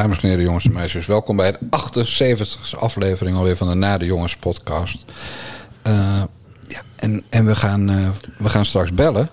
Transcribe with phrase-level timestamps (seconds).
[0.00, 3.98] Dames en heren, jongens en meisjes, welkom bij de 78e aflevering alweer van de Na
[3.98, 5.04] de Jongens podcast.
[5.86, 6.22] Uh,
[6.68, 8.08] ja, en en we, gaan, uh,
[8.38, 9.28] we gaan straks bellen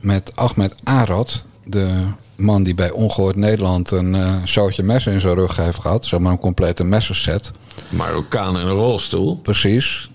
[0.00, 2.04] met Ahmed Arad, de
[2.36, 6.06] man die bij Ongehoord Nederland een uh, zootje messen in zijn rug heeft gehad.
[6.06, 7.52] Zeg maar een complete messenset.
[7.88, 9.36] Marokkaan in een rolstoel.
[9.36, 10.10] Precies.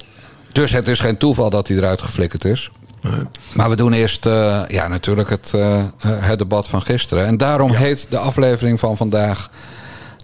[0.52, 2.72] Dus het is geen toeval dat hij eruit geflikkerd is.
[3.02, 3.22] Nee.
[3.54, 7.26] Maar we doen eerst uh, ja, natuurlijk het, uh, het debat van gisteren.
[7.26, 7.78] En daarom ja.
[7.78, 9.50] heet de aflevering van vandaag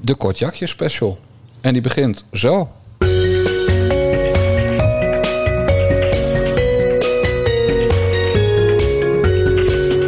[0.02, 1.17] de Kortjakje Special.
[1.62, 2.70] En die begint zo.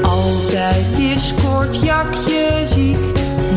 [0.02, 2.98] Altijd is Kortjakje ziek.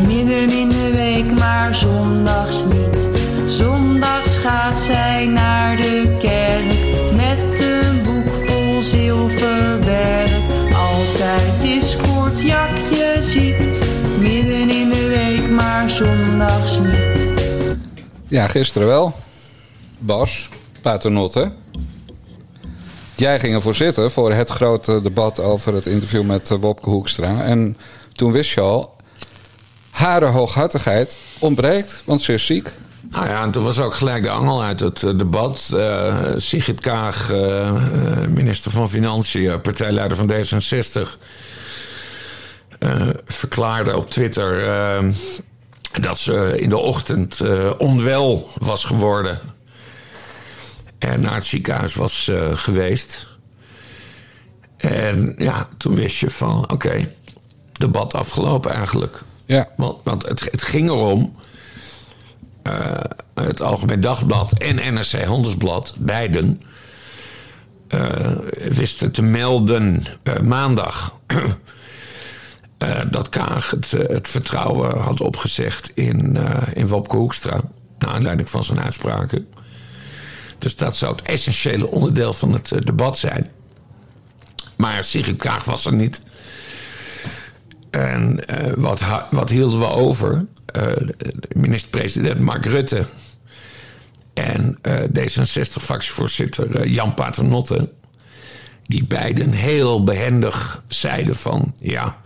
[0.07, 3.09] Midden in de week, maar zondags niet.
[3.47, 6.74] Zondags gaat zij naar de kerk
[18.35, 19.15] Ja, gisteren wel.
[19.99, 20.49] Bas,
[20.81, 21.51] paternotte.
[23.15, 27.43] Jij ging ervoor zitten voor het grote debat over het interview met eh, Wopke Hoekstra.
[27.43, 27.77] En
[28.13, 28.95] toen wist je al,
[29.89, 32.73] hare hooghartigheid ontbreekt, want ze is ziek.
[33.09, 35.71] Nou ja, en toen was ook gelijk de angel uit het uh, debat.
[35.73, 37.31] Uh, Sigrid Kaag,
[38.29, 41.09] minister van Financiën, partijleider van D66...
[43.25, 44.63] verklaarde op Twitter
[46.01, 47.41] dat ze in de ochtend
[47.77, 49.39] onwel was geworden...
[50.99, 53.27] en naar het ziekenhuis was geweest.
[54.77, 57.15] En ja, toen wist je van, oké, okay,
[57.71, 59.21] debat afgelopen eigenlijk.
[59.45, 59.67] Ja.
[59.75, 61.35] Want, want het, het ging erom
[62.67, 62.91] uh,
[63.33, 66.61] het Algemeen Dagblad en NRC Handelsblad, beiden,
[67.89, 71.15] uh, wisten te melden uh, maandag
[73.09, 76.37] dat Kaag het, het, vertrouwen had opgezegd in,
[76.73, 77.61] in Wopke Hoekstra,
[77.97, 79.47] naar aanleiding van zijn uitspraken.
[80.59, 83.47] Dus dat zou het essentiële onderdeel van het debat zijn.
[84.77, 86.21] Maar Sigrid Kaag was er niet.
[87.89, 88.45] En
[88.77, 90.45] wat, wat hielden we over?
[90.77, 90.91] Uh,
[91.47, 93.05] minister-president Mark Rutte
[94.33, 97.89] en uh, D66-fractievoorzitter uh, Jan Paternotte,
[98.87, 102.23] die beiden heel behendig zeiden van ja.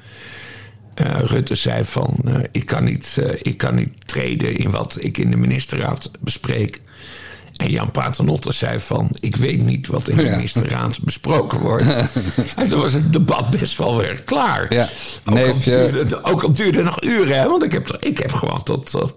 [1.25, 2.15] Rutte zei van
[2.51, 6.81] ik, kan niet, ik kan niet treden in wat ik in de ministerraad bespreek.
[7.59, 9.09] En Jan Paternotte zei van...
[9.19, 11.85] ik weet niet wat in de ministerraad besproken wordt.
[12.55, 14.73] en toen was het debat best wel weer klaar.
[14.73, 14.89] Ja.
[15.25, 17.39] Ook, al duurde, ook al duurde het nog uren.
[17.39, 17.47] Hè?
[17.47, 19.15] Want ik heb, ik heb gewoon tot, tot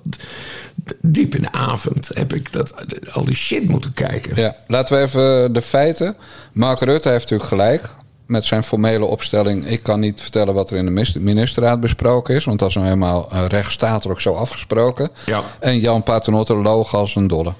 [1.00, 2.10] diep in de avond...
[2.14, 2.74] heb ik dat,
[3.12, 4.36] al die shit moeten kijken.
[4.36, 4.54] Ja.
[4.66, 6.16] Laten we even de feiten...
[6.52, 7.90] Mark Rutte heeft natuurlijk gelijk
[8.26, 9.66] met zijn formele opstelling...
[9.66, 12.44] ik kan niet vertellen wat er in de ministerraad besproken is...
[12.44, 15.10] want dat is nou helemaal rechtsstatelijk zo afgesproken.
[15.26, 15.42] Ja.
[15.60, 17.52] En Jan Paternotte loog als een dolle.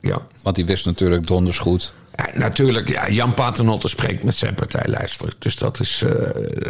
[0.00, 0.18] Ja.
[0.42, 1.92] Want die wist natuurlijk donders goed.
[2.16, 5.34] Ja, natuurlijk, ja, Jan Paternotte spreekt met zijn partijlijster.
[5.38, 6.10] Dus dat, is, uh,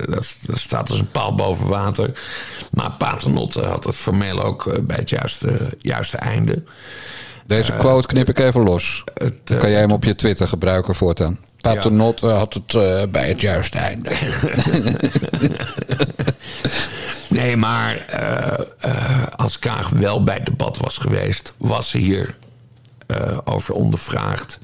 [0.08, 2.10] dat, dat, staat als een paal boven water.
[2.70, 6.62] Maar Paternotte had het formeel ook uh, bij het juiste, juiste einde.
[7.46, 9.04] Deze uh, quote knip ik even los.
[9.14, 11.38] Het, kan jij hem op je Twitter gebruiken voortaan.
[11.60, 12.32] Paternotte ja.
[12.32, 12.72] had het
[13.10, 14.10] bij het juiste einde.
[17.28, 18.04] nee, maar
[19.36, 21.52] als Kaag wel bij het debat was geweest...
[21.56, 22.36] was ze hier
[23.44, 24.58] over ondervraagd.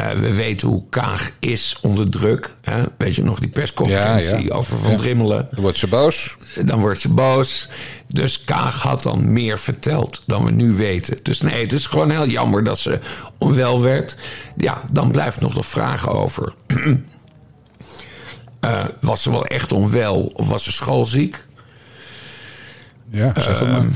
[0.00, 2.50] Uh, we weten hoe Kaag is onder druk.
[2.60, 2.82] Hè?
[2.98, 4.54] Weet je nog die persconferentie ja, ja.
[4.54, 4.96] over Van ja.
[4.96, 5.48] Drimmelen?
[5.50, 6.36] Dan wordt ze boos.
[6.64, 7.68] Dan wordt ze boos.
[8.06, 11.18] Dus Kaag had dan meer verteld dan we nu weten.
[11.22, 12.98] Dus nee, het is gewoon heel jammer dat ze
[13.38, 14.16] onwel werd.
[14.56, 16.54] Ja, dan blijft nog de vraag over...
[18.64, 21.44] uh, was ze wel echt onwel of was ze schoolziek?
[23.10, 23.86] Ja, zeg het maar.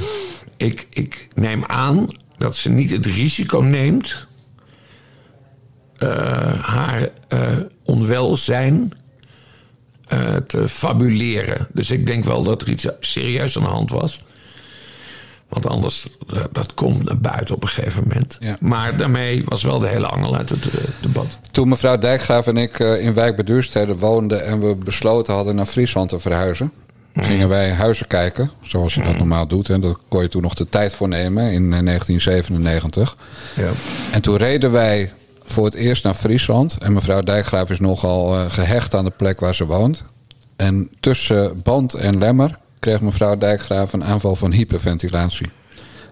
[0.57, 2.07] Ik, ik neem aan
[2.39, 4.29] dat ze niet het risico neemt
[6.61, 8.93] haar uh, onwelzijn
[10.13, 11.67] uh, te fabuleren.
[11.73, 14.25] Dus ik denk wel dat er iets serieus aan de hand was.
[15.49, 16.09] Want anders,
[16.53, 18.37] dat komt naar buiten op een gegeven moment.
[18.41, 18.57] Ja.
[18.61, 20.65] Maar daarmee was wel de hele angel uit het
[21.01, 21.39] debat.
[21.51, 23.37] Toen mevrouw Dijkgraaf en ik in wijk
[23.99, 24.45] woonden...
[24.45, 26.73] en we besloten hadden naar Friesland te verhuizen...
[27.15, 29.71] gingen wij huizen kijken, zoals je dat normaal doet.
[29.71, 33.17] En daar kon je toen nog de tijd voor nemen in 1997.
[33.57, 33.71] Ja.
[34.13, 35.13] En toen reden wij
[35.51, 36.77] voor het eerst naar Friesland.
[36.79, 40.03] En mevrouw Dijkgraaf is nogal uh, gehecht aan de plek waar ze woont.
[40.57, 45.51] En tussen band en lemmer kreeg mevrouw Dijkgraaf een aanval van hyperventilatie.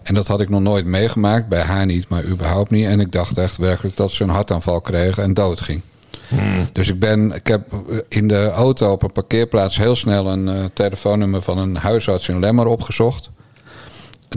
[0.03, 2.87] En dat had ik nog nooit meegemaakt, bij haar niet, maar überhaupt niet.
[2.87, 5.83] En ik dacht echt werkelijk dat ze een hartaanval kreeg en doodging.
[6.29, 6.69] Hmm.
[6.73, 7.75] Dus ik, ben, ik heb
[8.09, 12.41] in de auto op een parkeerplaats heel snel een uh, telefoonnummer van een huisarts in
[12.41, 13.31] Lemmer opgezocht.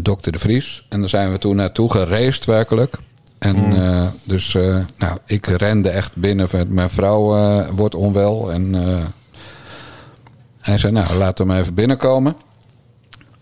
[0.01, 0.85] dokter De Vries.
[0.89, 2.97] En daar zijn we toen naartoe gereisd werkelijk.
[3.41, 6.47] En eh, dus eh, nou, ik rende echt binnen.
[6.67, 8.51] Mijn vrouw eh, wordt onwel.
[8.51, 8.73] En
[10.59, 12.35] hij zei, nou, laat hem even binnenkomen.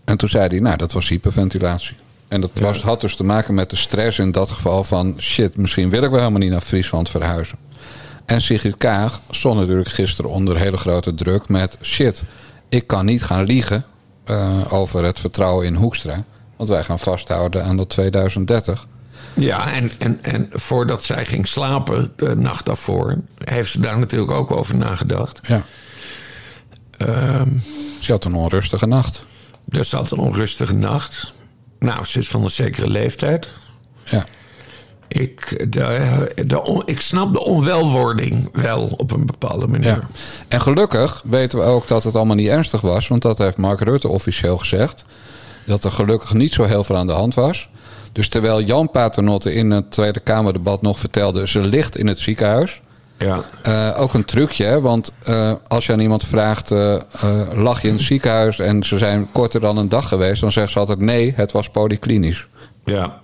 [0.04, 1.96] En toen zei hij, nou, dat was hyperventilatie.
[2.28, 5.14] En dat was, had dus te maken met de stress in dat geval van...
[5.18, 7.58] shit, misschien wil ik wel helemaal niet naar Friesland verhuizen.
[8.24, 11.78] En Sigrid Kaag stond natuurlijk gisteren onder hele grote druk met...
[11.82, 12.22] shit,
[12.68, 13.84] ik kan niet gaan liegen
[14.68, 16.24] over het vertrouwen in Hoekstra.
[16.56, 18.86] Want wij gaan vasthouden aan dat 2030.
[19.34, 24.30] Ja, en, en, en voordat zij ging slapen de nacht daarvoor, heeft ze daar natuurlijk
[24.30, 25.40] ook over nagedacht.
[25.46, 25.64] Ja.
[26.96, 27.48] Ehm,
[28.00, 29.24] Ze had een onrustige nacht.
[29.64, 31.32] dus ze had een onrustige nacht.
[31.78, 33.48] Nou, ze is van een zekere leeftijd.
[34.04, 34.24] Ja.
[35.08, 39.88] Ik, de, de, on- ik snap de onwelwording wel op een bepaalde manier.
[39.88, 40.08] Ja.
[40.48, 43.08] En gelukkig weten we ook dat het allemaal niet ernstig was.
[43.08, 45.04] Want dat heeft Mark Rutte officieel gezegd.
[45.66, 47.68] Dat er gelukkig niet zo heel veel aan de hand was.
[48.12, 51.48] Dus terwijl Jan Paternotte in het Tweede Kamerdebat nog vertelde...
[51.48, 52.80] ze ligt in het ziekenhuis.
[53.18, 53.44] Ja.
[53.62, 54.80] Eh, ook een trucje, hè?
[54.80, 56.70] want eh, als je aan iemand vraagt...
[56.70, 56.96] eh,
[57.54, 60.40] lag je in het ziekenhuis en ze zijn korter dan een dag geweest...
[60.40, 62.46] dan zeggen ze altijd nee, het was polyklinisch.
[62.84, 63.20] ja.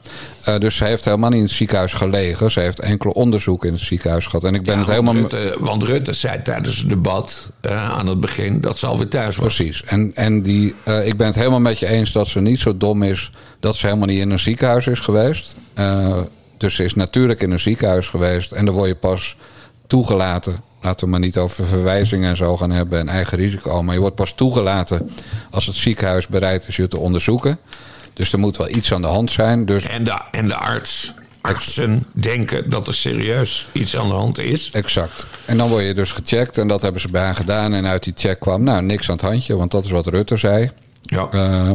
[0.46, 2.50] Eh, dus ze heeft helemaal niet in het ziekenhuis gelegen.
[2.50, 4.44] Ze heeft enkele onderzoeken in het ziekenhuis gehad.
[4.44, 5.14] En ik ben Ja, het helemaal...
[5.14, 9.08] want, Rutte, want Rutte zei tijdens het debat eh, aan het begin dat ze alweer
[9.08, 9.54] thuis was.
[9.54, 9.82] Precies.
[9.84, 12.76] En, en die, eh, ik ben het helemaal met je eens dat ze niet zo
[12.76, 15.56] dom is dat ze helemaal niet in een ziekenhuis is geweest.
[16.58, 18.52] Dus ze is natuurlijk in een ziekenhuis geweest.
[18.52, 19.37] En dan word je pas
[19.87, 20.60] toegelaten.
[20.82, 23.82] Laten we maar niet over verwijzingen en zo gaan hebben en eigen risico.
[23.82, 25.10] Maar je wordt pas toegelaten
[25.50, 27.58] als het ziekenhuis bereid is je te onderzoeken.
[28.16, 29.64] Dus er moet wel iets aan de hand zijn.
[29.66, 34.38] Dus En de, en de arts, artsen denken dat er serieus iets aan de hand
[34.38, 34.70] is.
[34.72, 35.26] Exact.
[35.44, 37.74] En dan word je dus gecheckt en dat hebben ze bij haar gedaan.
[37.74, 40.36] En uit die check kwam, nou, niks aan het handje, want dat is wat Rutte
[40.36, 40.70] zei.
[41.02, 41.28] Ja.
[41.30, 41.70] Eh,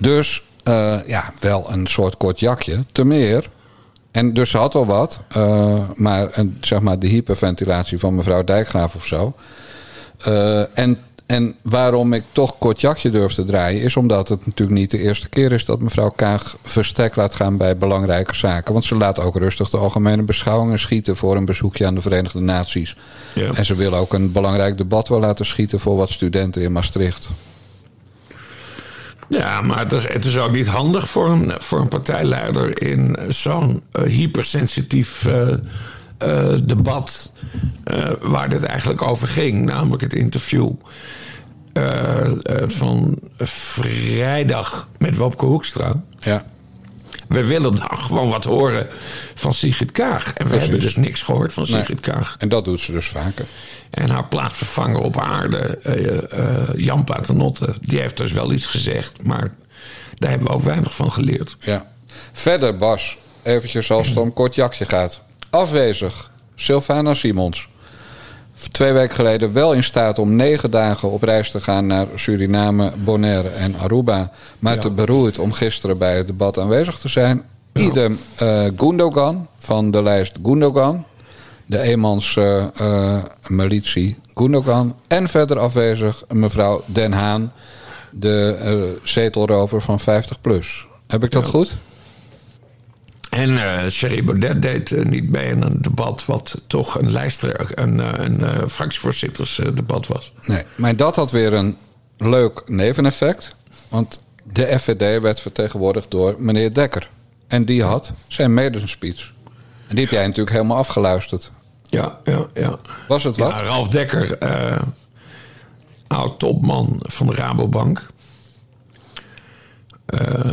[0.00, 2.84] dus eh, ja, wel een soort kort jakje.
[2.92, 3.48] Te meer.
[4.10, 5.20] En dus ze had wel wat.
[5.28, 9.34] eh, maar een, zeg maar de hyperventilatie van mevrouw Dijkgraaf of zo.
[10.74, 10.98] En,
[11.28, 13.82] en waarom ik toch kort jakje durf te draaien...
[13.82, 15.64] is omdat het natuurlijk niet de eerste keer is...
[15.64, 18.72] dat mevrouw Kaag verstek laat gaan bij belangrijke zaken.
[18.72, 21.16] Want ze laat ook rustig de algemene beschouwingen schieten...
[21.16, 22.96] voor een bezoekje aan de Verenigde Naties.
[23.34, 23.52] Ja.
[23.52, 25.80] En ze wil ook een belangrijk debat wel laten schieten...
[25.80, 27.28] voor wat studenten in Maastricht.
[29.28, 33.16] Ja, maar het is, het is ook niet handig voor een, voor een partijleider in
[33.28, 35.52] zo'n eh, hypersensitief eh,
[36.18, 37.32] eh, debat.
[38.20, 40.70] waar dit eigenlijk over ging, namelijk het interview
[42.66, 46.02] van vrijdag met Wopke Hoekstra.
[46.20, 46.44] Ja.
[47.28, 48.86] We willen dan gewoon wat horen
[49.34, 50.26] van Sigrid Kaag.
[50.26, 50.60] En we Precies.
[50.60, 51.80] hebben dus niks gehoord van Nee.
[51.80, 52.36] Sigrid Kaag.
[52.38, 53.44] En dat doet ze dus vaker.
[53.90, 59.24] En haar plaatsvervanger op aarde, eh, eh, Jan Paternotte, die heeft dus wel iets gezegd.
[59.24, 59.50] Maar
[60.18, 61.56] daar hebben we ook weinig van geleerd.
[61.60, 61.86] Ja.
[62.32, 65.20] Verder, Bas, eventjes als het om kort jakje gaat.
[65.50, 67.67] Afwezig, Sylvana Simons.
[68.70, 72.92] Twee weken geleden wel in staat om negen dagen op reis te gaan naar Suriname,
[73.04, 74.30] Bonaire en Aruba.
[74.58, 77.42] Maar te beroerd om gisteren bij het debat aanwezig te zijn.
[77.72, 81.04] Idem eh Gundogan van de lijst Gundogan.
[81.66, 84.94] De eenmans eh, eh, militie Gundogan.
[85.06, 87.52] En verder afwezig mevrouw Den Haan,
[88.10, 90.86] de zetelrover van 50 plus.
[91.06, 91.74] Heb ik dat goed?
[93.30, 93.58] En
[93.88, 96.26] Thierry Baudet deed eh, niet mee in een debat...
[96.26, 100.32] wat toch een lijster, een, eh, een, fractievoorzittersdebat was.
[100.42, 101.76] Nee, maar dat had weer een
[102.16, 103.54] leuk neveneffect.
[103.88, 107.10] Want de FVD werd vertegenwoordigd door meneer Dekker.
[107.46, 109.32] En die had zijn medespeech.
[109.86, 111.50] En die heb jij natuurlijk helemaal afgeluisterd.
[111.82, 112.78] Ja, ja, ja.
[113.08, 113.50] Was het wat?
[113.50, 114.82] Ja, Ralf Dekker, eh
[116.06, 118.06] oud topman van de Rabobank.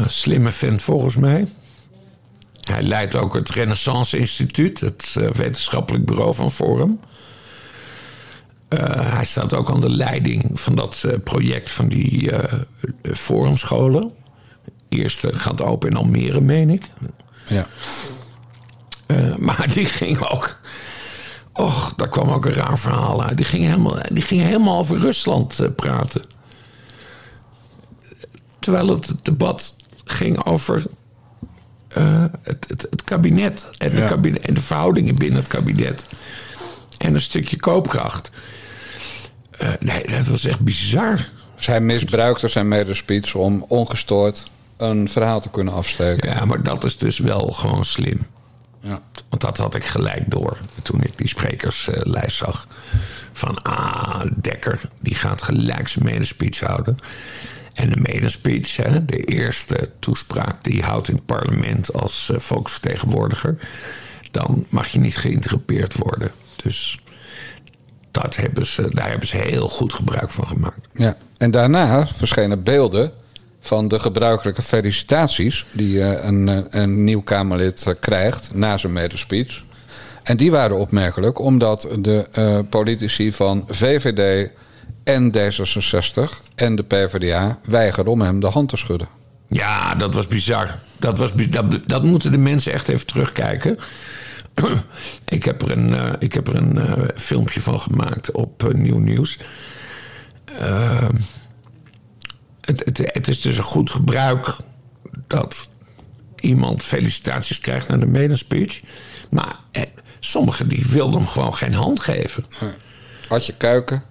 [0.08, 1.48] Slimme vent volgens mij.
[2.66, 7.00] Hij leidt ook het Renaissance Instituut, het eh, wetenschappelijk bureau van Forum.
[8.68, 12.60] Eh, hij staat ook aan de leiding van dat eh, project van die eh
[13.14, 14.14] forumscholen.
[14.90, 16.90] Eerste gaat open in Almere, meen ik.
[17.48, 17.68] Ja.
[19.38, 20.60] Maar die ging ook.
[21.54, 23.38] Och, daar kwam ook een raar verhaal uit.
[23.38, 26.22] Die ging helemaal, die ging helemaal over Rusland praten.
[28.60, 30.86] Terwijl het debat ging over
[31.96, 36.06] eh, het, het, het kabinet en, de kabinet en de verhoudingen binnen het kabinet.
[36.98, 38.32] En een stukje koopkracht.
[39.52, 41.30] Eh, nee, dat was echt bizar.
[41.58, 44.44] Zij misbruikte zijn medespeech om ongestoord
[44.78, 46.30] een verhaal te kunnen afsteken.
[46.30, 48.28] Ja, maar dat is dus wel gewoon slim.
[48.80, 49.00] Ja.
[49.30, 52.68] Want dat had ik gelijk door toen ik die sprekerslijst zag.
[53.34, 56.98] Van, ah, Dekker, die gaat gelijk zijn medespeech houden.
[57.76, 62.30] En de maiden speech, hè, de eerste toespraak die je houdt in het parlement als
[62.32, 63.58] uh, volksvertegenwoordiger,
[64.32, 66.32] dan mag je niet geïnterrupeerd worden.
[66.56, 67.00] Dus
[68.12, 70.88] dat hebben ze, daar hebben ze heel goed gebruik van gemaakt.
[70.94, 73.12] Ja, en daarna verschenen beelden
[73.60, 79.64] van de gebruikelijke felicitaties die uh, een, een nieuw Kamerlid krijgt na zijn medespeech.
[80.24, 84.52] En die waren opmerkelijk omdat de politici van VVD
[85.06, 89.08] en D66 en de PvdA weigerden om hem de hand te schudden.
[89.48, 90.80] Ja, dat was bizar.
[91.00, 93.78] Dat, was, dat, dat moeten de mensen echt even terugkijken.
[95.26, 98.74] ik heb er een, uh, ik heb er een uh, filmpje van gemaakt op uh,
[98.74, 99.38] Nieuw Nieuws.
[100.46, 101.16] Ehm,
[102.62, 104.56] het, het, het, is dus een goed gebruik
[105.28, 105.70] dat
[106.36, 108.82] iemand felicitaties krijgt naar de medespeech.
[109.30, 109.60] Maar
[110.20, 112.46] sommigen die wilden hem gewoon geen hand geven.
[113.28, 114.04] Adje Kuiken,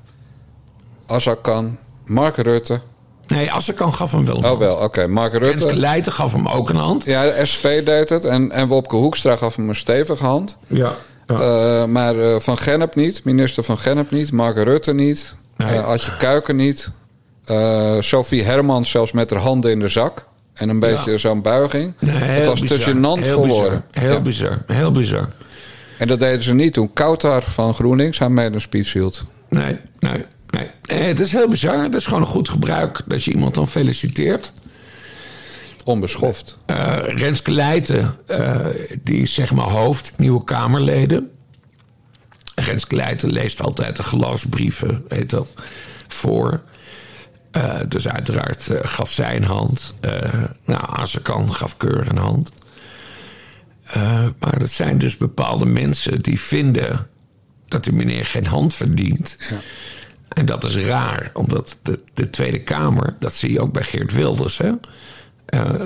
[1.14, 2.80] Azarkan, Mark Rutte.
[3.26, 4.58] Nee, Azarkan gaf hem wel een oh, hand.
[4.58, 4.84] wel, oké.
[4.84, 5.06] Okay.
[5.06, 5.46] Mark Rutte.
[5.46, 7.04] Renske Leijten gaf hem ook een hand.
[7.04, 8.24] Ja, de SP deed het.
[8.24, 10.56] En, en Wopke Hoekstra gaf hem een stevige hand.
[10.66, 10.92] Ja.
[11.26, 11.34] ja.
[11.34, 13.24] Uh, maar uh, Van Gennep niet.
[13.24, 14.32] Minister Van Gennep niet.
[14.32, 15.34] Mark Rutte niet.
[15.56, 15.74] Nee.
[15.74, 16.90] Uh, Adje Kuiken niet.
[18.00, 20.26] Sophie Hermans zelfs met haar handen in de zak.
[20.54, 21.16] En een beetje ja.
[21.16, 21.94] zo'n buiging.
[21.98, 22.78] Nee, het was bizar.
[22.78, 23.84] te gênant voor woorden.
[23.90, 24.20] Heel ja.
[24.20, 24.62] bizar.
[24.66, 25.28] Heel bizar.
[25.98, 29.24] En dat deden ze niet toen Koutar van GroenLinks haar mee een speech hield.
[29.48, 30.24] Nee, nee,
[30.58, 30.70] nee.
[30.82, 31.08] nee.
[31.08, 31.82] Het is heel bizar.
[31.82, 34.52] Het is gewoon een goed gebruik dat je iemand dan feliciteert.
[35.84, 36.56] Onbeschoft.
[36.66, 38.66] Uh, Renske Leijten, uh,
[39.02, 41.30] die is zeg maar hoofd nieuwe Kamerleden.
[42.54, 45.48] Renske Leijten leest altijd de gelasbrieven, heet dat,
[46.08, 46.62] voor.
[47.56, 49.94] Uh, dus uiteraard gaf zij een hand.
[50.64, 52.52] nou, Azarkan gaf Keur een hand.
[53.96, 57.06] Uh, maar dat zijn dus bepaalde mensen die vinden
[57.68, 59.36] dat die meneer geen hand verdient.
[59.50, 59.60] Ja.
[60.28, 64.12] En dat is raar, omdat de, de, Tweede Kamer, dat zie je ook bij Geert
[64.12, 64.58] Wilders.
[64.58, 64.72] Hè?
[65.48, 65.84] Uh,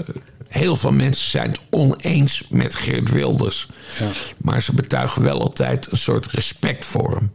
[0.48, 3.68] heel veel mensen zijn het oneens met Geert Wilders.
[3.98, 4.10] Ja.
[4.38, 7.32] Maar ze betuigen wel altijd een soort respect voor hem.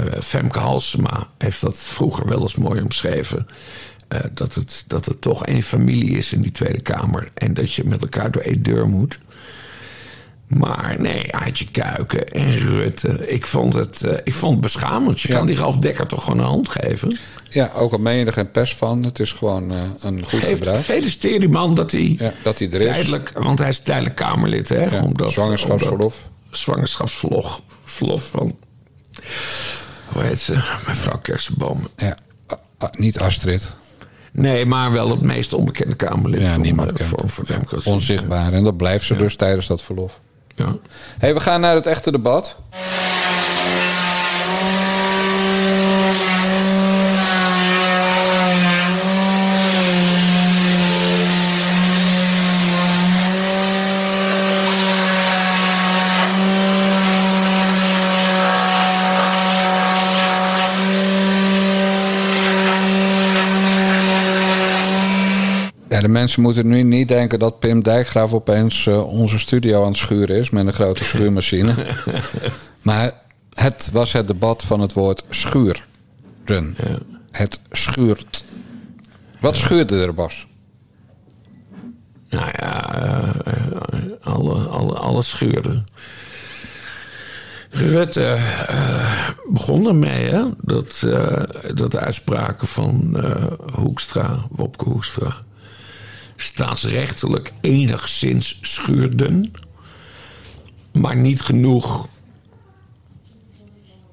[0.00, 3.46] Uh, Femke Halsema heeft dat vroeger wel eens mooi omschreven.
[4.12, 7.30] Uh, dat, het, dat het toch één familie is in die Tweede Kamer.
[7.34, 9.18] En dat je met elkaar door één deur moet.
[10.48, 13.28] Maar nee, Aartje Kuiken en Rutte.
[13.28, 15.20] Ik vond het, uh, ik vond het beschamend.
[15.20, 15.36] Je Ja.
[15.36, 17.18] kan die Ralf Dekker toch gewoon een hand geven.
[17.50, 19.02] Ja, ook al meen je er geen pers van.
[19.02, 20.80] Het is gewoon uh, een goed Geef, gebruik.
[20.80, 22.86] feliciteer die man dat hij Ja, dat hij er is.
[22.86, 23.32] tijdelijk...
[23.34, 24.84] Want hij is tijdelijk Kamerlid, hè?
[24.84, 26.24] Ja, omdat, zwangerschapsverlof.
[26.44, 28.56] omdat- zwangerschapsverlof verlof van...
[30.08, 30.52] Hoe heet ze?
[30.86, 31.88] Mevrouw Kersenboom.
[31.96, 32.16] Ja.
[32.92, 33.74] Niet Astrid.
[34.32, 37.08] Nee, maar wel het meest onbekende Kamerlid Ja, van, niemand eh, kent.
[37.08, 37.92] voor, voor democratie.
[37.92, 38.52] Onzichtbaar.
[38.52, 40.20] En dat blijft ze dus tijdens dat verlof.
[40.58, 40.74] Ja.
[41.18, 42.56] hey, we gaan naar het echte debat.
[66.18, 70.36] Mensen moeten nu niet denken dat Pim Dijkgraaf opeens eh, onze studio aan het schuren
[70.36, 71.74] is met een grote schuurmachine.
[72.88, 73.12] maar
[73.54, 75.80] het was het debat van het woord schuren.
[77.30, 78.44] Het schuurt.
[79.40, 80.46] Wat schuurde er, Bas?
[82.30, 83.52] Nou ja, eh,
[84.22, 85.84] alle, alle, alles schuurde.
[87.70, 88.24] Rutte
[88.68, 90.44] eh, begon ermee, hè?
[90.60, 91.06] Dat,
[91.74, 93.16] dat de uitspraken van
[93.72, 95.36] Hoekstra, Wopke Hoekstra,
[96.42, 99.52] staatsrechtelijk enigszins schuurden.
[100.92, 102.08] Maar niet genoeg Om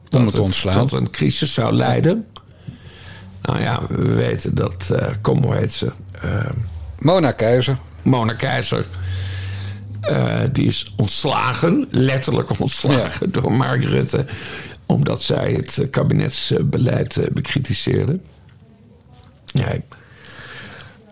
[0.10, 0.88] dat het ontslaan.
[0.88, 2.25] tot een crisis zou leiden.
[3.41, 5.91] Nou ja, we weten dat, eh kom hoe heet ze,
[6.22, 6.50] eh,
[7.00, 7.79] Mona Keizer.
[8.01, 8.88] Mona Keizer.
[10.01, 14.25] eh, die is ontslagen, letterlijk ontslagen door Mark Rutte.
[14.86, 18.20] Omdat zij het kabinetsbeleid bekritiseerde.
[19.53, 19.84] Nee.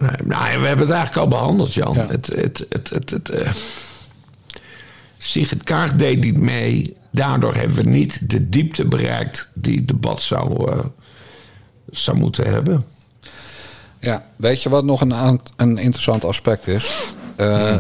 [0.03, 1.93] Nee, nou, we hebben het eigenlijk al behandeld, Jan.
[1.93, 2.05] Ja.
[2.07, 3.51] Het, het, het, het, het, eh,
[5.17, 6.95] Sigrid Kaag deed niet mee.
[7.11, 10.79] Daardoor hebben we niet de diepte bereikt die het debat zou, eh,
[11.91, 12.85] zou moeten hebben.
[13.99, 17.13] Ja, weet je wat nog een, een interessant aspect is?
[17.35, 17.77] Eh,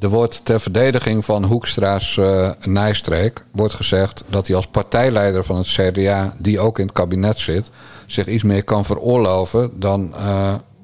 [0.00, 5.56] Er wordt ter verdediging van Hoekstra's eh nijstreek wordt gezegd dat hij als partijleider van
[5.56, 7.70] het CDA, die ook in het kabinet zit,
[8.06, 10.14] zich iets meer kan veroorloven dan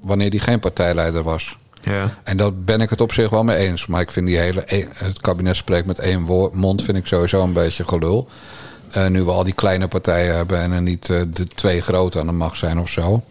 [0.01, 1.57] wanneer hij geen partijleider was.
[1.83, 2.19] Ja.
[2.25, 3.87] En daar ben ik het op zich wel mee eens.
[3.87, 4.63] Maar ik vind die hele.
[4.67, 8.29] e- Het kabinet spreekt met één woord, mond, vind ik sowieso een beetje gelul.
[8.91, 12.19] Eh, nu we al die kleine partijen hebben en er niet eh, de twee grote
[12.19, 13.23] aan de macht zijn of zo.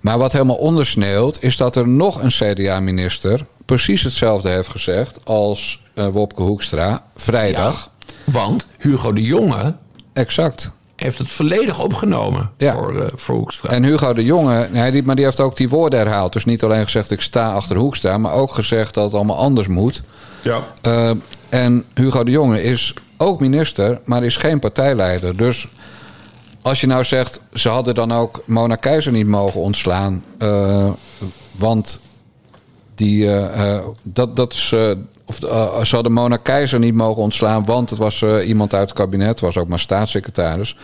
[0.00, 5.82] Maar wat helemaal ondersneeuwt, is dat er nog een CDA-minister precies hetzelfde heeft gezegd als
[5.94, 7.90] eh, Wopke Hoekstra vrijdag.
[8.24, 9.76] Want Hugo de Jonge
[10.12, 10.70] Exact.
[11.04, 12.72] Heeft het volledig opgenomen Ja.
[12.72, 13.70] voor, eh, voor Hoekstra.
[13.70, 16.32] En Hugo de Jonge, nee, die, maar die heeft ook die woorden herhaald.
[16.32, 19.66] Dus niet alleen gezegd ik sta achter Hoekstra, maar ook gezegd dat het allemaal anders
[19.66, 20.02] moet.
[20.42, 20.60] ja.
[20.82, 21.10] Eh,
[21.48, 25.36] en Hugo de Jonge is ook minister, maar is geen partijleider.
[25.36, 25.68] Dus
[26.62, 30.24] als je nou zegt, ze hadden dan ook Mona Keizer niet mogen ontslaan.
[30.38, 30.90] eh,
[31.58, 32.00] want
[32.94, 33.28] die,
[34.02, 34.70] dat, dat is.
[34.74, 34.90] eh,
[35.26, 38.88] of eh, ze hadden Mona Keizer niet mogen ontslaan, want het was eh, iemand uit
[38.88, 40.76] het kabinet, was ook maar staatssecretaris.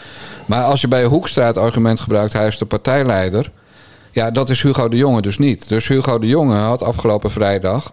[0.46, 3.50] Maar als je bij Hoekstra het argument gebruikt, hij is de partijleider.
[4.12, 5.68] Ja, dat is Hugo de Jonge dus niet.
[5.68, 7.92] Dus Hugo de Jonge had afgelopen vrijdag,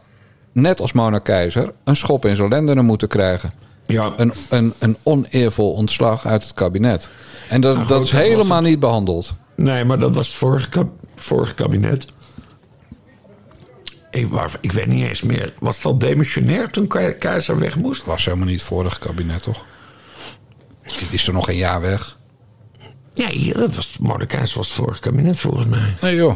[0.51, 3.51] net als Mona Keizer, een schop in zijn lendenen moeten krijgen.
[3.85, 4.13] ja.
[4.17, 7.09] Een, een, een oneervol ontslag uit het kabinet.
[7.49, 8.65] En dat, Nou, dat goed, is dat helemaal het.
[8.67, 9.33] niet behandeld.
[9.55, 12.05] Nee, maar dat was het vorige, vorige kabinet.
[14.61, 15.53] Ik, weet niet eens meer.
[15.59, 18.05] Was het al demissionair toen Ke- Keizer weg moest?
[18.05, 19.65] was helemaal niet het vorige kabinet, toch?
[20.83, 22.17] Die is er nog een jaar weg.
[23.13, 23.97] Ja, dat was,
[24.53, 25.95] was het vorige kabinet volgens mij.
[26.01, 26.35] Nee joh.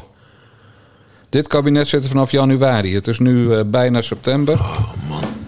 [1.29, 2.95] Dit kabinet zit er vanaf januari.
[2.95, 4.59] Het is nu eh, bijna september.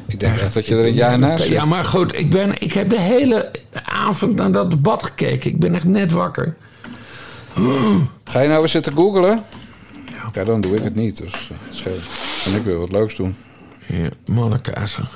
[0.07, 1.51] Ik denk echt dat je er een jaar naast zit.
[1.51, 3.51] Ja, maar goed, ik, ben, ik heb de hele
[3.83, 5.49] avond naar dat debat gekeken.
[5.49, 6.55] Ik ben echt net wakker.
[8.23, 9.43] Ga je nou weer zitten googlen?
[10.33, 11.17] Ja, dan doe ik het niet.
[11.17, 12.01] Dus eh, het scheelt.
[12.45, 13.35] En ik wil wat leuks doen.
[13.87, 15.09] Ja, Mordekaiser.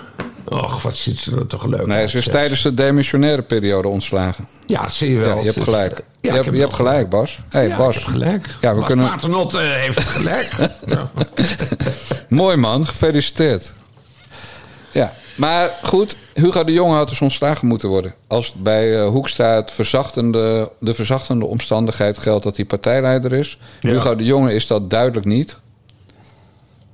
[0.49, 2.33] Och, wat ziet ze er toch leuk Nee, uit, ze is zeg.
[2.33, 4.47] tijdens de demissionaire periode ontslagen.
[4.65, 5.35] Ja, zie je wel.
[5.35, 6.01] Ja, je hebt gelijk.
[6.21, 7.39] Ja, je heb je hebt gelijk, Bas.
[7.49, 7.95] hey, Ja, Bas.
[7.95, 8.47] ik heb gelijk.
[8.61, 10.51] Ja, we Bas kunnen- Paternot heeft gelijk.
[12.29, 13.73] Mooi man, gefeliciteerd.
[14.91, 18.13] Ja, maar goed, Hugo de Jonge had dus ontslagen moeten worden.
[18.27, 23.59] Als bij eh, Hoekstra het verzachtende, de verzachtende omstandigheid geldt dat hij partijleider is.
[23.79, 23.89] Ja.
[23.89, 25.55] Hugo de Jonge is dat duidelijk niet.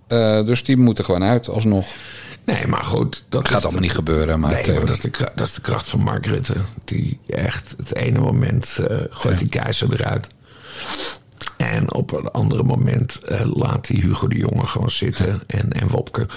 [0.08, 1.86] Eh, dus die moeten gewoon uit alsnog.
[2.45, 3.23] Nee, maar goed.
[3.29, 4.86] Dat Gaat allemaal niet gebeuren, maar Nee, maar theorie.
[4.86, 6.56] dat is, de, dat is de kracht van Mark Rutte.
[6.86, 10.27] Die echt het ene moment eh, gooit die keizer eruit.
[11.58, 15.41] En op een andere moment laat hij Hugo de Jonge gewoon zitten.
[15.47, 16.27] En, en Wopke.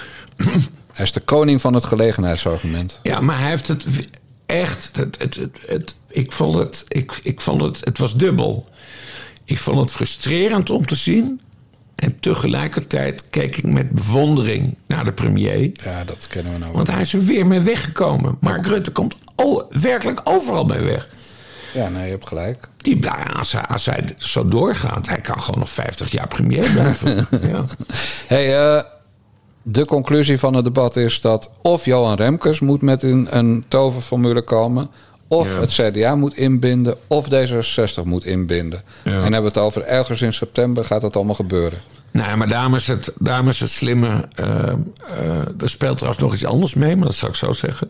[0.97, 2.99] Hij is de koning van het gelegenheidsargument.
[3.03, 3.85] Ja, maar hij heeft het
[4.45, 4.91] echt.
[4.97, 6.83] Het, het, het, het- ik vond het.
[6.87, 7.85] Ik, ik vond het.
[7.85, 8.65] Het was dubbel.
[9.45, 11.41] Ik vond het frustrerend om te zien.
[11.95, 15.69] En tegelijkertijd keek ik met bewondering naar de premier.
[15.73, 16.77] Ja, dat kennen we nou wel.
[16.83, 18.37] Want hij is er weer mee weggekomen.
[18.39, 19.15] Mark Rutte komt
[19.69, 21.09] werkelijk overal mee weg.
[21.73, 22.69] Ja, nee, je hebt gelijk.
[22.77, 26.71] Die, nou als, hij, als hij zo doorgaat, hij kan gewoon nog 50 jaar premier
[26.71, 27.27] blijven.
[27.51, 27.65] ja.
[28.27, 28.83] Hey, eh,
[29.69, 34.41] de conclusie van het debat is dat of Johan Remkes moet met een, een toverformule
[34.41, 34.89] komen,
[35.27, 35.59] of Ja.
[35.59, 38.81] het CDA moet inbinden, of D66 moet inbinden.
[39.03, 39.11] Ja.
[39.11, 41.79] En hebben we het over ergens in september gaat dat allemaal gebeuren.
[42.11, 44.27] Nee, maar daarom is het, daarom is het slimme.
[44.35, 47.89] eh, eh, er speelt trouwens nog iets anders mee, maar dat zal ik zo zeggen.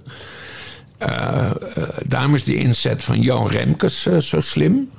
[0.97, 1.51] Eh,
[2.05, 4.89] daarom is die inzet van Johan Remkes zo slim.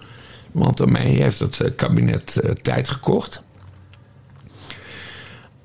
[0.53, 3.43] Want daarmee heeft het kabinet tijd gekocht.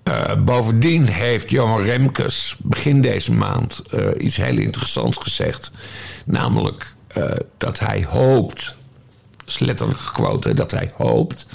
[0.03, 5.71] Eh, bovendien heeft Johan Remkes begin deze maand eh, iets heel interessants gezegd.
[6.25, 8.75] Namelijk eh, dat hij hoopt,
[9.57, 11.45] letterlijk gequote, dat hij hoopt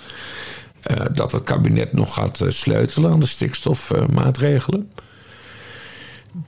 [1.12, 4.90] dat het kabinet nog gaat sleutelen aan de stikstofmaatregelen.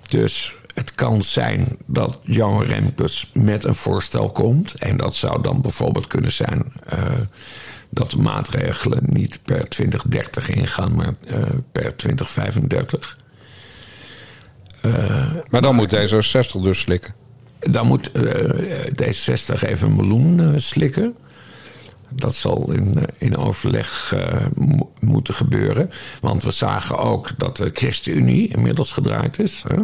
[0.08, 4.74] dus het kan zijn dat Jan Remkes met een voorstel komt.
[4.74, 6.72] En dat zou dan bijvoorbeeld kunnen zijn
[7.90, 11.36] dat de maatregelen niet per 2030 ingaan, maar eh,
[11.72, 13.18] per 2035.
[15.50, 17.14] Maar dan moet D66 dus slikken.
[17.58, 21.14] Dan moet eh, D60 even een meloen eh, slikken.
[22.08, 25.90] Dat zal in, eh, in overleg eh, mo- moeten gebeuren.
[26.20, 29.62] Want we zagen ook dat de ChristenUnie inmiddels gedraaid is.
[29.68, 29.76] Hè?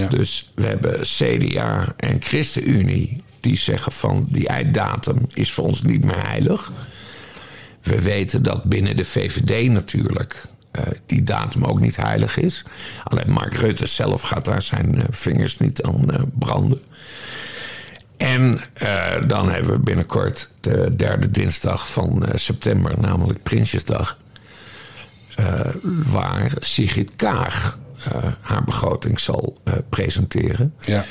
[0.00, 0.08] Ja.
[0.08, 6.04] Dus we hebben CDA en ChristenUnie die zeggen van die einddatum is voor ons niet
[6.04, 6.72] meer heilig.
[7.84, 12.62] We weten dat binnen de VVD natuurlijk eh, die datum ook niet heilig is.
[13.04, 16.80] Alleen Mark Rutte zelf gaat daar zijn eh, vingers niet aan eh, branden.
[18.16, 18.60] En
[19.26, 24.18] dan hebben we binnenkort de derde dinsdag van september, namelijk Prinsjesdag.
[26.04, 27.78] waar Sigrid Kaag
[28.40, 29.56] haar begroting zal
[29.88, 30.74] presenteren.
[30.80, 31.04] Ja.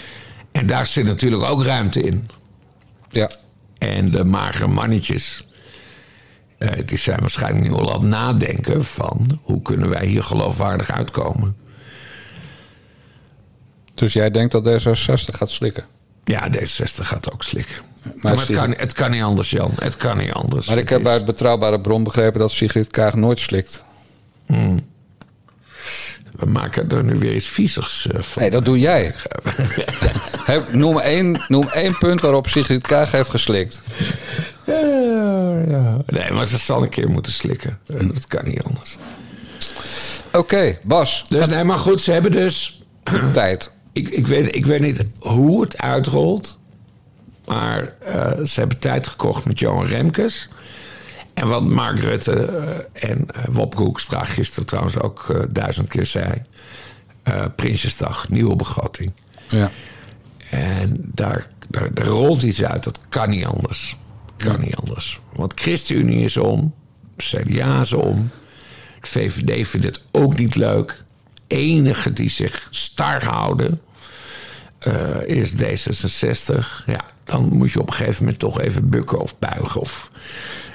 [0.52, 2.30] En daar zit natuurlijk ook ruimte in.
[3.10, 3.30] Ja.
[3.78, 5.48] En de magere mannetjes,
[6.86, 9.40] die zijn waarschijnlijk nu al aan het nadenken van...
[9.44, 11.56] hoe kunnen wij hier geloofwaardig uitkomen?
[13.94, 15.84] Dus jij denkt dat D66 gaat slikken?
[16.24, 17.76] Ja, D66 gaat ook slikken.
[18.16, 19.72] Maar, het, kan, het kan niet anders, Jan.
[19.76, 20.68] Het kan niet anders.
[20.68, 23.84] Maar ik heb is- uit betrouwbare bron begrepen dat Sigrid Kaag nooit slikt.
[26.36, 28.42] We maken er nu weer iets viezigs eh, van.
[28.42, 29.16] Nee, dat doe jij.
[30.46, 33.82] Heb- noem, één, noem één punt waarop Sigrid Kaag heeft geslikt.
[34.66, 35.98] Ja.
[36.06, 37.80] Nee, maar ze zal een keer moeten slikken.
[37.88, 38.98] En dat kan niet anders.
[40.32, 42.82] Oké, Bas, Dus nee, maar goed, ze hebben dus...
[43.34, 43.72] tijd.
[43.92, 46.60] Ik, ik, weet, ik weet niet hoe het uitrolt.
[47.46, 50.50] Maar eh, ze hebben tijd gekocht met Johan Remkes.
[51.34, 56.06] En wat Mark Rutte eh, en uh, Wopke Hoekstra gisteren trouwens ook eh, duizend keer
[56.06, 56.42] zei.
[57.56, 59.12] Prinsjesdag, nieuwe begroting.
[59.48, 59.72] Ja.
[60.50, 62.84] En daar, daar, daar rolt iets uit.
[62.84, 63.98] Dat kan niet anders.
[64.38, 65.20] Kan niet anders.
[65.36, 66.74] Want ChristenUnie is om.
[67.18, 68.30] CDA is om.
[69.02, 71.04] De VVD vindt het ook niet leuk.
[71.48, 73.82] Enige die zich star houden
[74.80, 76.86] eh, is D66.
[76.86, 80.10] Ja, dan moet je op een gegeven moment toch even bukken of buigen of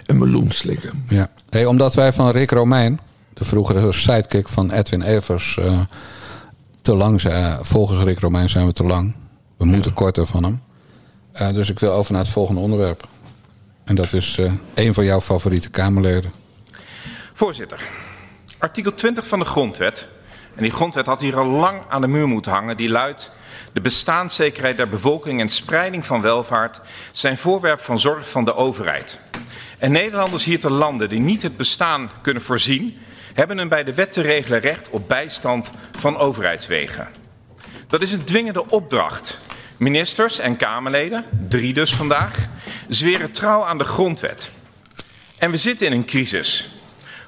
[0.07, 1.05] een meloen slikken.
[1.09, 1.31] Ja.
[1.51, 3.01] Hey, omdat wij van Rick Romein,
[3.35, 5.81] de vroegere sidekick van Edwin Evers, eh,
[6.83, 7.65] te lang zijn.
[7.65, 9.15] Volgens Rick Romein zijn we te lang.
[9.57, 10.61] We moeten korter van hem.
[11.33, 13.09] Eh, dus ik wil over naar het volgende onderwerp.
[13.89, 16.33] En dat is eh een van jouw favoriete Kamerleden.
[17.33, 17.81] Voorzitter,
[18.59, 20.09] artikel 20 van de Grondwet.
[20.55, 22.77] En die Grondwet had hier al lang aan de muur moeten hangen.
[22.77, 23.31] Die luidt:
[23.73, 26.81] De bestaanszekerheid der bevolking en spreiding van welvaart
[27.13, 29.19] zijn voorwerp van zorg van de overheid.
[29.79, 32.99] En Nederlanders hier te landen die niet het bestaan kunnen voorzien,
[33.35, 37.09] hebben een bij de wet te regelen recht op bijstand van overheidswegen.
[37.87, 39.39] Dat is een dwingende opdracht.
[39.77, 42.49] Ministers en Kamerleden, drie dus vandaag,
[42.89, 44.51] zweren trouw aan de grondwet.
[45.39, 46.71] En we zitten in een crisis.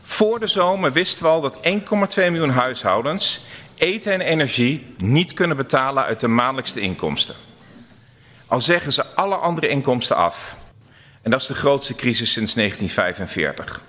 [0.03, 1.63] Voor de zomer wisten we al dat 1,2
[2.15, 3.41] miljoen huishoudens
[3.77, 7.35] eten en energie niet kunnen betalen uit de maandelijkse inkomsten.
[8.47, 10.57] Al zeggen ze alle andere inkomsten af.
[11.23, 13.81] En dat is de grootste crisis sinds 1945.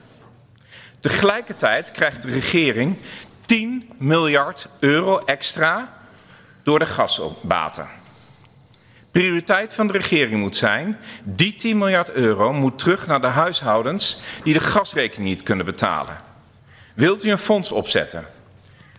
[0.99, 2.97] Tegelijkertijd krijgt de regering
[3.45, 5.93] 10 miljard euro extra
[6.63, 8.00] door de gasbaten.
[9.12, 14.19] Prioriteit van de regering moet zijn, die 10 miljard euro moet terug naar de huishoudens
[14.43, 16.17] die de gasrekening niet kunnen betalen.
[16.93, 18.26] Wilt u een fonds opzetten?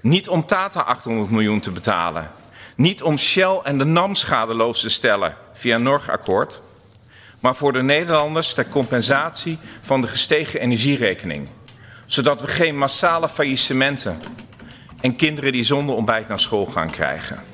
[0.01, 2.31] Niet om Tata 800 miljoen te betalen.
[2.77, 6.61] Niet om Shell en de NAM schadeloos te stellen via een Norg-akkoord.
[7.40, 11.48] Maar voor de Nederlanders ter compensatie van de gestegen energierekening.
[12.07, 14.20] Zodat we geen massale faillissementen
[15.01, 17.51] en kinderen die zonder ontbijt naar school gaan krijgen.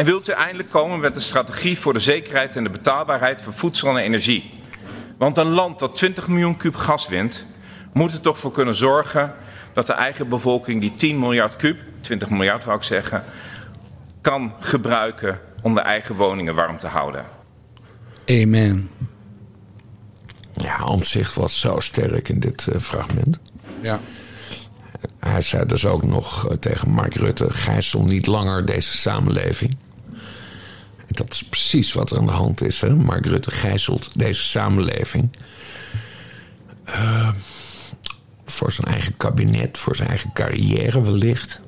[0.00, 3.52] En wilt u eindelijk komen met een strategie voor de zekerheid en de betaalbaarheid van
[3.52, 4.50] voedsel en energie?
[5.18, 7.44] Want een land dat 20 miljoen kuub gas wint,
[7.92, 9.34] moet er toch voor kunnen zorgen
[9.72, 13.24] dat de eigen bevolking die 10 miljard kuub, 20 miljard wou ik zeggen,
[14.20, 17.24] kan gebruiken om de eigen woningen warm te houden.
[18.26, 18.90] Amen.
[20.52, 23.38] Ja, Omtzigt was zo sterk in dit eh, fragment.
[23.80, 24.00] Ja.
[25.18, 29.76] Hij zei dus ook nog eh, tegen Mark Rutte: gijzel niet langer deze samenleving.
[31.10, 32.80] Dat is precies wat er aan de hand is.
[32.80, 32.94] Hè?
[32.94, 35.30] Mark Rutte gijzelt deze samenleving.
[36.84, 37.28] Eh,
[38.46, 41.60] voor zijn eigen kabinet, voor zijn eigen carrière wellicht.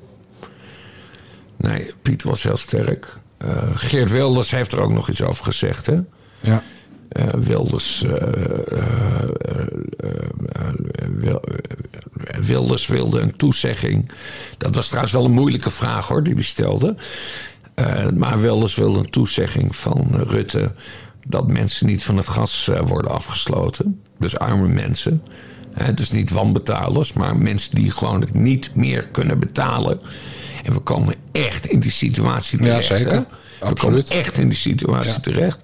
[1.57, 3.15] Nee, Piet was heel sterk.
[3.39, 5.87] Eh, Geert Wilders heeft er ook nog iets over gezegd.
[5.87, 5.99] Hè?
[6.41, 6.63] Ja.
[7.09, 8.05] Eh, Wilders,
[11.09, 11.43] Wil-
[12.41, 14.11] Wilders wilde een toezegging.
[14.59, 16.97] Dat was trouwens wel een moeilijke vraag hoor, die hij stelde.
[17.75, 20.73] Eh, maar Wilders wilde een toezegging van Rutte.
[21.25, 24.01] dat mensen niet van het gas eh, worden afgesloten.
[24.19, 25.23] Dus arme mensen.
[25.95, 30.01] Dus niet wanbetalers, maar mensen die gewoon het niet meer kunnen betalen.
[30.65, 32.87] En we komen echt in die situatie Ja, terecht.
[32.87, 33.11] zeker.
[33.13, 33.19] hè?
[33.19, 33.27] We
[33.67, 33.79] Absoluut.
[34.09, 35.21] komen echt in die situatie Ja.
[35.21, 35.59] terecht.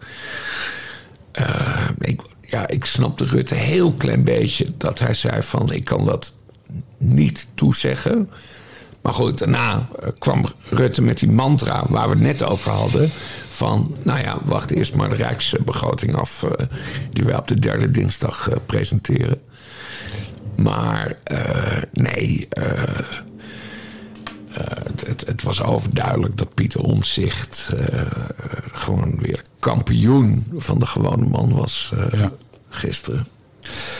[1.32, 6.04] Eh, ik, ja, ik snapte Rutte heel klein beetje dat hij zei van ik kan
[6.04, 6.32] dat
[6.98, 8.30] niet toezeggen.
[9.08, 13.10] Maar goed, daarna eh, kwam Rutte met die mantra waar we het net over hadden.
[13.48, 16.42] Van, nou ja, wacht eerst maar de rijksbegroting af.
[16.42, 16.66] eh,
[17.12, 19.40] die wij op de derde dinsdag eh, presenteren.
[20.56, 21.16] Maar
[21.92, 22.48] nee,
[25.06, 28.02] het, het, was overduidelijk dat Pieter eh,
[28.72, 32.32] gewoon weer kampioen van de gewone man was Ja.
[32.68, 33.26] gisteren.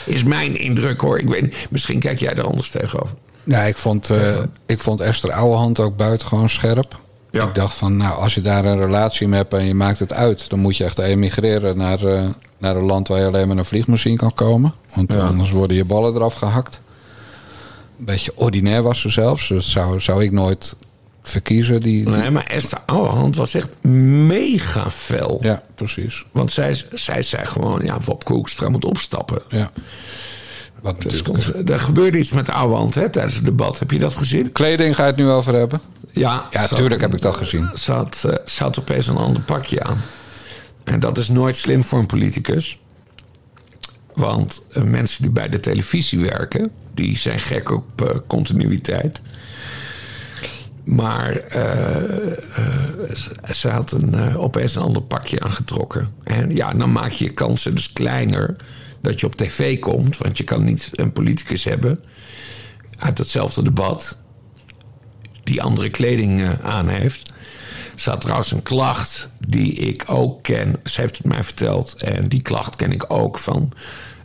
[0.06, 1.18] Is mijn indruk hoor.
[1.18, 3.16] Ik weet, misschien kijk jij er anders tegenover.
[3.48, 7.00] Ja, ik vond, eh, ik vond Esther Ouwehand ook buitengewoon scherp.
[7.30, 7.44] Ja.
[7.48, 10.12] Ik dacht van, nou, als je daar een relatie mee hebt en je maakt het
[10.12, 10.48] uit...
[10.50, 12.24] dan moet je echt emigreren naar, eh,
[12.58, 14.74] naar een land waar je alleen met een vliegmachine kan komen.
[14.94, 15.20] Want Ja.
[15.26, 16.80] anders worden je ballen eraf gehakt.
[17.98, 19.48] Een beetje ordinair was ze zelfs.
[19.48, 20.76] Dat zou, zou ik nooit
[21.22, 21.80] verkiezen.
[21.80, 23.82] Die, die- Nee, maar Esther Ouwehand was echt
[24.26, 25.38] mega fel.
[25.42, 26.24] Ja, precies.
[26.32, 29.42] Want zij, zij zei gewoon, ja, Wopke Hoekstra moet opstappen.
[29.48, 29.70] Ja.
[30.82, 33.78] Wat Dus natuurlijk- er gebeurde iets met Ouwehand hè, tijdens het debat.
[33.78, 34.52] Heb je dat gezien?
[34.52, 35.80] Kleding ga je het nu over hebben?
[36.12, 37.62] Ja, Ja, tuurlijk heb ik dat gezien.
[37.70, 40.00] een- Ze had, eh, ze had opeens een ander pakje aan.
[40.84, 42.78] En dat is nooit slim voor een politicus.
[44.14, 49.22] Want eh, mensen die bij de televisie werken, die zijn gek op eh, continuïteit.
[50.84, 51.40] Maar
[53.50, 56.08] ze- had een, opeens een ander pakje aangetrokken.
[56.24, 58.56] En ja, dan maak je je kansen dus kleiner
[59.00, 60.16] dat je op tv komt.
[60.16, 62.00] Want je kan niet een politicus hebben
[62.98, 64.18] uit hetzelfde debat
[65.42, 67.32] die andere kleding eh, aan heeft.
[67.94, 70.80] Ze had trouwens een klacht die ik ook ken.
[70.84, 71.94] Ze heeft het mij verteld.
[71.94, 73.72] En die klacht ken ik ook van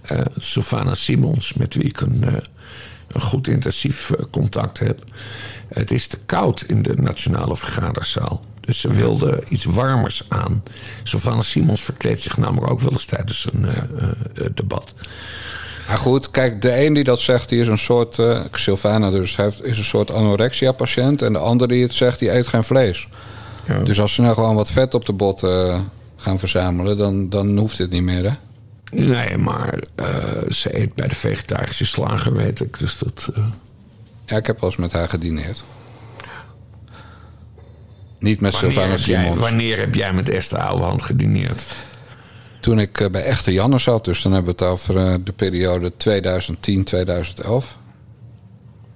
[0.02, 2.34] eh Sylvana Simons, met wie ik een, eh,
[3.08, 5.04] een goed intensief contact heb.
[5.68, 8.44] Het is te koud in de nationale vergaderzaal.
[8.66, 10.64] Dus ze wilde iets warmers aan.
[11.04, 14.94] Sylvana Simons verkleedt zich namelijk ook wel eens tijdens een eh, eh, debat.
[15.88, 18.20] Maar goed, kijk, de een die dat zegt, die is een soort...
[18.20, 21.22] eh Sylvana dus, hij heeft, is een soort anorexia-patiënt.
[21.22, 23.08] En de ander die het zegt, die eet geen vlees.
[23.68, 23.80] Ja.
[23.80, 25.80] Dus als ze nou gewoon wat vet op de bot eh,
[26.16, 26.98] gaan verzamelen...
[26.98, 28.36] Dan, dan hoeft dit niet meer, hè?
[29.00, 30.06] Nee, maar eh,
[30.52, 32.80] ze eet bij de vegetarische slager, weet ik.
[32.80, 33.30] Dus dat.
[33.36, 33.44] eh,
[34.26, 35.64] Ja, ik heb wel eens met haar gedineerd.
[38.24, 39.40] Niet met Sylvana Simons.
[39.40, 41.66] wanneer heb jij met Esther Ouwehand gedineerd?
[42.60, 45.32] Toen ik eh, bij Echte Janne zat, dus dan hebben we het over eh, de
[45.32, 45.96] periode 2010-2011.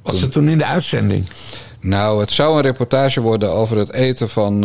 [0.02, 1.26] Was het toen in de uitzending?
[1.80, 4.64] Nou, het zou een reportage worden over het eten van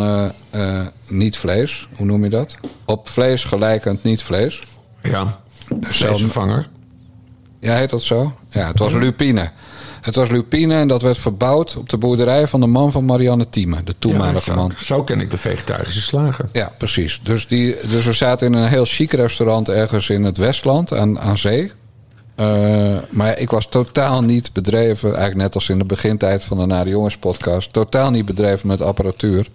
[0.51, 1.87] eh, niet vlees.
[1.95, 2.57] Hoe noem je dat?
[2.85, 4.61] Op vlees gelijkend niet vlees.
[5.01, 5.41] Ja,
[5.81, 6.69] vleesvervanger.
[7.59, 8.35] Ja, heet dat zo?
[8.49, 9.51] Ja, het was lupine.
[10.03, 13.49] Het was lupine en dat werd verbouwd op de boerderij van de man van Marianne
[13.49, 14.71] Thieme, de toenmalige Ja, zo, man.
[14.77, 16.49] zo ken ik de vegetarische slager.
[16.51, 17.19] Ja, precies.
[17.23, 21.19] Dus, die, dus we zaten in een heel chic restaurant ergens in het Westland aan,
[21.19, 21.71] aan zee.
[22.35, 26.65] Eh, maar ik was totaal niet bedreven, eigenlijk net als in de begintijd van de
[26.65, 29.47] Nare Jongens podcast, totaal niet bedreven met apparatuur.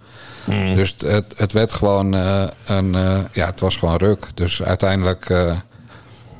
[0.75, 4.27] Dus het, het, werd gewoon eh, een, eh, ja, het was gewoon ruk.
[4.33, 5.33] Dus uiteindelijk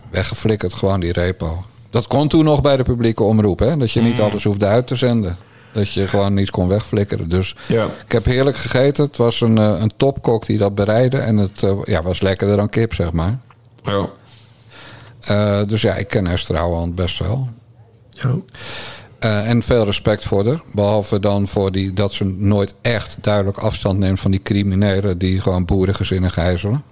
[0.09, 1.63] weggeflikkerd gewoon die repo.
[1.91, 3.77] Dat kon toen nog bij de publieke omroep, hè?
[3.77, 5.37] Dat je niet alles hoefde uit te zenden.
[5.73, 7.29] Dat je gewoon niet kon wegflikkeren.
[7.29, 7.85] Dus Ja.
[8.05, 9.05] ik heb heerlijk gegeten.
[9.05, 11.17] Het was een, eh, een topkok die dat bereidde.
[11.17, 13.39] En het eh, ja, was lekkerder dan kip, zeg maar.
[13.83, 14.09] Ja.
[15.19, 17.47] Eh, dus ja, ik ken Esther Ouwehand best wel.
[18.09, 18.35] Ja.
[19.19, 20.61] En veel respect voor haar.
[20.73, 25.17] Behalve dan voor die, dat ze nooit echt duidelijk afstand neemt van die criminelen...
[25.17, 26.83] die gewoon boerengezinnen gijzelen.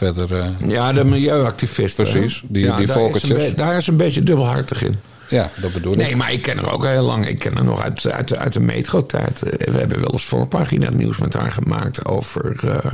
[0.00, 2.04] Verder, eh, Ja, de milieuactivisten.
[2.10, 3.36] Precies, die- ja, die daar is, volkertjes.
[3.48, 4.96] be- daar is een beetje dubbelhartig in.
[5.28, 5.98] ja, dat bedoel ik.
[5.98, 7.26] Nee, maar ik ken haar ook heel lang.
[7.26, 9.42] Ik ken haar nog uit, uit, de- uit de metrotijd.
[9.42, 12.68] Eh, We hebben wel eens voorpagina nieuws met haar gemaakt over...
[12.68, 12.92] eh,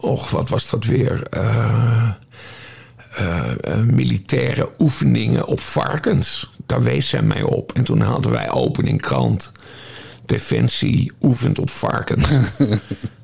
[0.00, 1.22] och, wat was dat weer?
[3.84, 6.50] Militaire oefeningen op varkens.
[6.66, 7.72] Daar wees zij mij op.
[7.72, 9.52] En toen hadden wij opening krant.
[10.26, 12.28] Defensie oefent op varkens.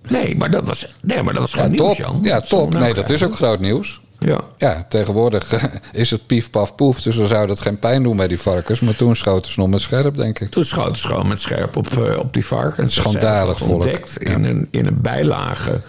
[0.09, 1.97] nee, maar dat was, nee, maar dat was ja, gewoon nieuws.
[1.97, 2.21] Jan.
[2.23, 2.73] Ja, Dat top.
[2.73, 3.27] Nee, dat is krijgen.
[3.27, 4.01] ook groot nieuws.
[4.19, 4.41] Ja.
[4.59, 7.03] Ja, tegenwoordig eh, is het pief, paf, poef.
[7.03, 8.81] Dus dan zou dat geen pijn doen bij die varkens.
[8.81, 10.51] Maar toen schoten ze nog met scherp, denk ik.
[10.51, 12.95] Toen schoten ze gewoon met scherp op, eh, op die varkens.
[12.95, 13.71] Schandalig volk.
[13.71, 15.81] ontdekt in, een, in een bijlage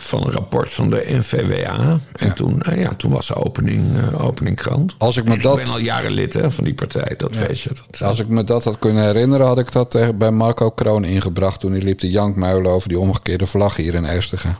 [0.00, 1.98] van een rapport van de NVWA.
[2.16, 4.94] En toen, eh, ja, toen was de opening, eh, opening krant.
[4.98, 7.34] Als ik me En dat- ik ben al jaren lid hè, van die partij, dat
[7.34, 7.70] weet je.
[7.90, 11.60] Dat, Als ik me dat had kunnen herinneren, had ik dat bij Marco Kroon ingebracht.
[11.60, 14.58] Toen hij liep de jankmuilen over die omgekeerde vlag hier in Eestigen.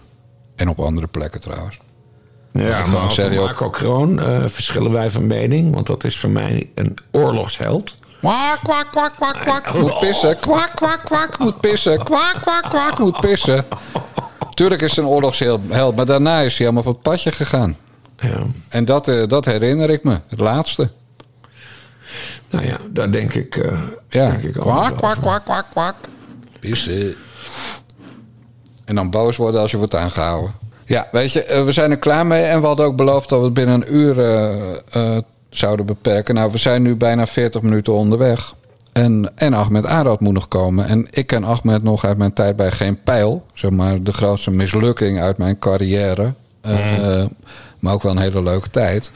[0.57, 1.79] En op andere plekken trouwens.
[2.53, 3.33] ja, maar over.
[3.35, 5.75] Marco Kroon eh, verschillen wij van mening.
[5.75, 7.95] Want dat is voor mij een oorlogsheld.
[8.21, 9.75] Kwak, kwak, kwak, kwak, kwak.
[9.75, 10.37] Moet pissen.
[10.37, 11.39] Kwak, kwak, kwak.
[11.39, 12.03] Moet pissen.
[12.05, 12.99] Kwak, kwak, kwak.
[12.99, 13.65] Moet pissen.
[14.59, 17.77] Tuurlijk is het een oorlogsheld, maar daarna is hij helemaal van het padje gegaan.
[18.21, 18.43] Ja.
[18.69, 20.21] En dat, eh, dat herinner ik me.
[20.29, 20.91] Het laatste.
[22.51, 24.31] Nou ja, daar denk ik, eh Ja.
[24.31, 25.95] denk ik Kwak, kwak, kwak, kwak, kwak.
[26.61, 27.15] Pissen.
[28.85, 30.55] En dan boos worden als je wordt aangehouden.
[30.85, 32.43] Ja, weet je, eh, we zijn er klaar mee.
[32.43, 34.15] En we hadden ook beloofd dat we het binnen een uur
[35.51, 36.35] zouden beperken.
[36.35, 38.55] Nou, we zijn nu bijna 40 minuten onderweg.
[38.99, 40.87] En, en Ahmed Arad moet nog komen.
[40.87, 43.47] En ik ken Ahmed nog uit mijn tijd bij Geen Pijl.
[43.55, 46.35] Zeg maar de grootste mislukking uit mijn carrière.
[46.61, 47.25] Eh,
[47.79, 49.13] maar ook wel een hele leuke tijd.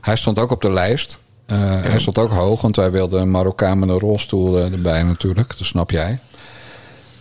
[0.00, 1.18] Hij stond ook op de lijst.
[1.46, 5.02] Eh, Hij stond ook hoog, want wij wilden een Marokkaan met een rolstoel eh, erbij
[5.02, 5.48] natuurlijk.
[5.58, 6.18] Dat snap jij.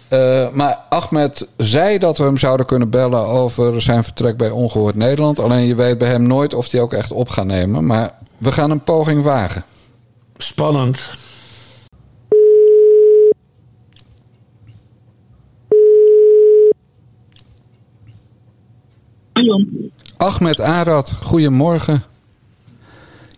[0.07, 4.95] Eh, maar Ahmed zei dat we hem zouden kunnen bellen over zijn vertrek bij Ongehoord
[4.95, 5.39] Nederland.
[5.39, 7.85] Alleen je weet bij hem nooit of hij ook echt op gaat nemen.
[7.85, 9.63] Maar we gaan een poging wagen.
[10.37, 10.99] Spannend.
[20.17, 22.03] Ahmed Arad, goedemorgen.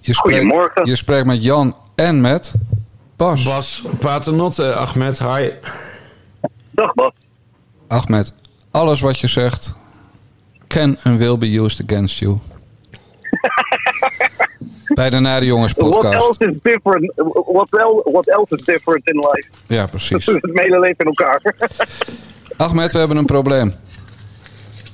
[0.02, 0.86] Je spreekt, Goedemorgen.
[0.86, 2.54] Je spreekt met Jan en met
[3.16, 3.44] Bas.
[3.44, 5.52] Bas Paternotte, Ahmed, hi.
[6.72, 7.12] Dag Bas.
[7.88, 8.34] Ahmed,
[8.72, 9.76] alles wat je zegt
[10.68, 12.38] can and will be used against you.
[14.94, 16.14] Bij de Nare Jongens What podcast.
[16.16, 17.12] else is different?
[17.46, 19.48] What, el- what else is different in life?
[19.68, 20.26] Ja, Dat precies.
[20.42, 21.56] het hele leven in elkaar.
[22.68, 23.74] Ahmed, we hebben een probleem.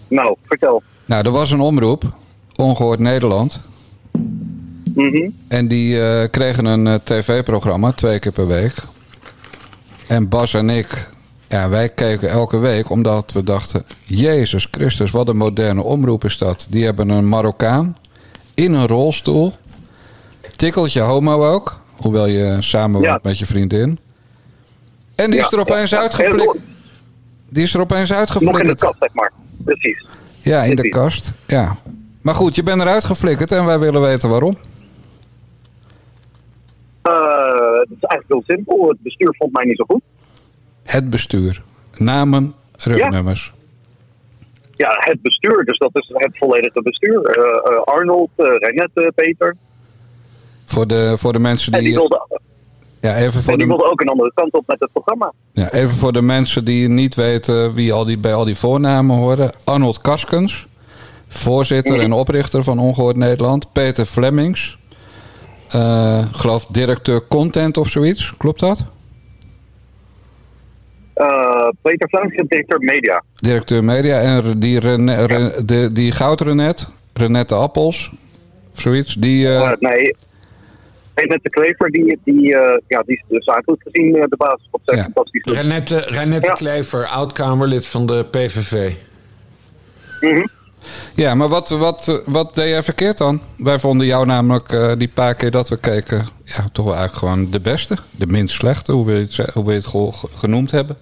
[0.08, 0.84] nou, vertel.
[1.06, 2.04] Nou, er was een omroep,
[2.56, 3.60] Ongehoord Nederland.
[4.96, 5.30] Mhm.
[5.48, 8.74] En die eh, kregen een eh, tv-programma twee keer per week.
[10.08, 11.10] En Bas en ik,
[11.50, 16.38] ja, wij keken elke week omdat we dachten: Jezus Christus, wat een moderne omroep is
[16.38, 16.68] dat.
[16.70, 17.98] Die hebben een Marokkaan
[18.54, 19.54] in een rolstoel.
[20.56, 23.20] Tikkeltje homo ook, hoewel je samen Ja.
[23.24, 24.00] met je vriendin.
[25.16, 26.58] En die is er opeens Ja, uitgeflikt.
[27.50, 29.32] Die is er opeens Nog in de kast, zeg maar.
[29.63, 30.06] Precies.
[30.43, 31.34] Ja, in de kast.
[31.47, 31.75] Ja.
[32.21, 34.58] Maar goed, je bent eruit geflikkerd en wij willen weten waarom.
[37.01, 38.88] Eh, het is eigenlijk heel simpel.
[38.88, 40.01] Het bestuur vond mij niet zo goed.
[40.84, 41.62] Het bestuur.
[41.97, 43.53] Namen, rugnummers.
[44.71, 45.65] Ja, het bestuur.
[45.65, 47.25] Dus dat is het volledige bestuur.
[47.25, 49.56] Eh, eh, Arnold, Renette, Peter.
[50.65, 52.10] Voor, de, voor de mensen En die die.
[53.04, 55.34] Ja even, voor en die de, wilde ook een andere kant op met het programma.
[55.54, 59.16] ja, even voor de mensen die niet weten wie al die, bij al die voornamen
[59.18, 59.52] horen.
[59.63, 60.68] Arnold Kaskens,
[61.28, 63.72] voorzitter en oprichter van Ongehoord Nederland.
[63.72, 64.78] Peter Flemings,
[65.72, 68.34] eh, geloof directeur content of zoiets.
[68.38, 68.86] Klopt dat?
[71.13, 73.24] Eh, Peter Flemings, directeur media.
[73.36, 74.20] Directeur media.
[74.22, 78.10] En die, Rene, Ren- de, die Goudrenet, Renette Appels,
[78.74, 79.13] of zoiets.
[79.16, 80.16] Die, eh, Eh, nee.
[81.15, 84.67] Renette Klever, die, die, eh, ja, die is dus zakelijk gezien eh, de basis.
[84.71, 85.04] Wat zij Ja.
[85.04, 85.56] fantastisch doet.
[85.56, 86.54] Renette, Renette Ja.
[86.54, 88.91] Klever, oud-Kamerlid van de PVV.
[90.21, 90.45] Mhm.
[91.15, 93.41] Ja, maar wat, wat, wat deed jij verkeerd dan?
[93.58, 96.28] Wij vonden jou namelijk eh, die paar keer dat we keken...
[96.45, 97.97] Ja, toch wel eigenlijk gewoon de beste.
[98.12, 100.97] De minst slechte, hoe wil je het, hoe wil je het ge- ge- genoemd hebben.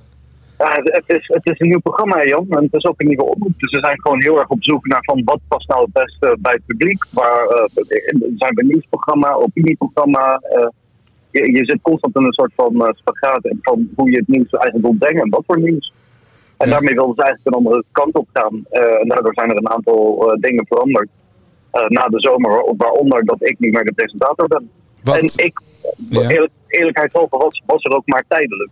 [0.61, 2.45] Ja, het, is, het is een nieuw programma, Jan.
[2.49, 3.53] En het is ook een nieuwe omroep.
[3.57, 6.37] Dus we zijn gewoon heel erg op zoek naar van wat past nou het beste
[6.39, 7.05] bij het publiek.
[7.11, 7.63] Waar eh,
[8.37, 10.35] zijn we nieuwsprogramma, opinieprogramma.
[10.41, 10.67] eh,
[11.31, 14.27] je, je zit constant in een soort van eh, spagaat en van hoe je het
[14.27, 15.93] nieuws eigenlijk wil brengen en wat voor nieuws.
[16.57, 16.73] En Ja.
[16.73, 18.65] daarmee wilden ze eigenlijk een andere kant op gaan.
[18.69, 21.09] En daardoor zijn er een aantal dingen veranderd.
[21.87, 24.69] na de zomer, waaronder dat ik niet meer de presentator ben.
[25.03, 25.59] Wat, En ik,
[26.09, 26.29] Ja.
[26.29, 28.69] eerlijk, eerlijkheidshalve, was, was er ook maar tijdelijk.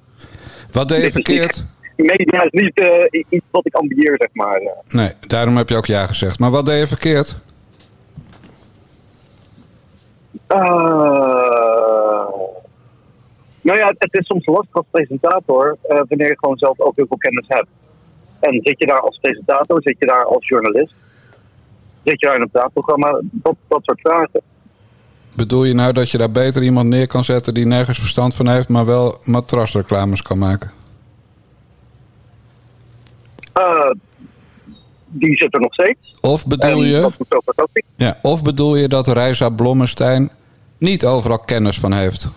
[0.72, 1.66] wat deed je verkeerd?
[2.04, 4.62] Media is niet eh, iets wat ik ambieer, zeg maar.
[4.62, 4.94] eh.
[4.94, 6.40] Nee, daarom heb je ook ja gezegd.
[6.40, 7.40] Maar wat deed je verkeerd?
[10.48, 10.58] Eh,
[13.62, 17.18] nou ja, het is soms lastig als presentator wanneer je gewoon zelf ook heel veel
[17.18, 17.68] kennis hebt.
[18.40, 20.94] En zit je daar als presentator, zit je daar als journalist,
[22.04, 24.42] zit je daar in een praatprogramma, dat, dat soort vragen.
[25.36, 27.54] Bedoel je nou dat je daar beter iemand neer kan zetten...
[27.54, 30.72] die nergens verstand van heeft, maar wel matrasreclames kan maken?
[33.60, 33.92] Eh,
[35.06, 36.16] die zit er nog steeds.
[36.22, 37.10] Of bedoel En je...
[37.96, 40.30] Ja, of bedoel je dat Reisa Blommestein
[40.78, 42.32] niet overal kennis van heeft?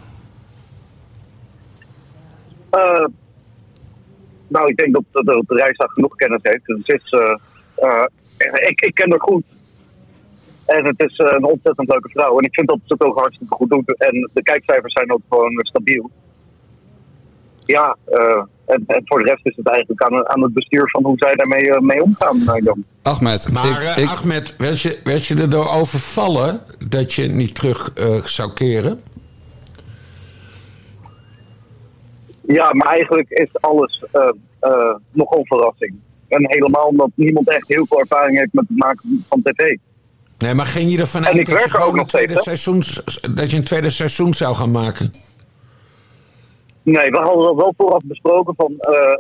[2.71, 3.07] Eh,
[4.49, 6.67] nou, ik denk dat, dat, dat de reis daar genoeg kennis heeft.
[6.67, 7.11] Dus het is,
[7.77, 8.05] eh,
[8.69, 9.45] ik, ik ken haar goed.
[10.67, 12.39] En het is een ontzettend leuke vrouw.
[12.39, 13.99] En ik vind dat ze het ook hartstikke goed doet.
[13.99, 16.11] En de kijkcijfers zijn ook gewoon stabiel.
[17.65, 21.05] Ja, eh, en, en voor de rest is het eigenlijk aan, aan het bestuur van
[21.05, 22.49] hoe zij daarmee eh, mee omgaan.
[22.49, 22.85] eh, Jan.
[23.03, 27.55] Ahmed, Maar ik, eh, ik, Ahmed, werd je, werd je erdoor overvallen dat je niet
[27.55, 29.01] terug eh, zou keren?
[32.47, 34.29] Ja, maar eigenlijk is alles eh,
[34.61, 35.95] eh, nogal een verrassing.
[36.29, 39.77] En helemaal omdat niemand echt heel veel ervaring heeft met het maken van tv.
[40.39, 42.35] Nee, maar ging je ervan En uit ik dat je, er ook nog tweede
[43.35, 45.13] dat je een tweede seizoen zou gaan maken?
[46.83, 49.17] Nee, we hadden dat wel vooraf besproken van, eh,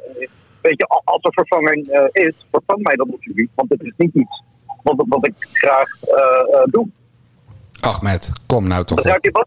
[0.60, 4.14] weet je, als er vervanging eh, is, vervang mij dan alsjeblieft, want het is niet
[4.14, 4.42] iets
[4.82, 6.86] wat, wat ik graag eh, doe.
[7.80, 9.18] Ahmed, kom nou toch op.
[9.20, 9.46] je wat?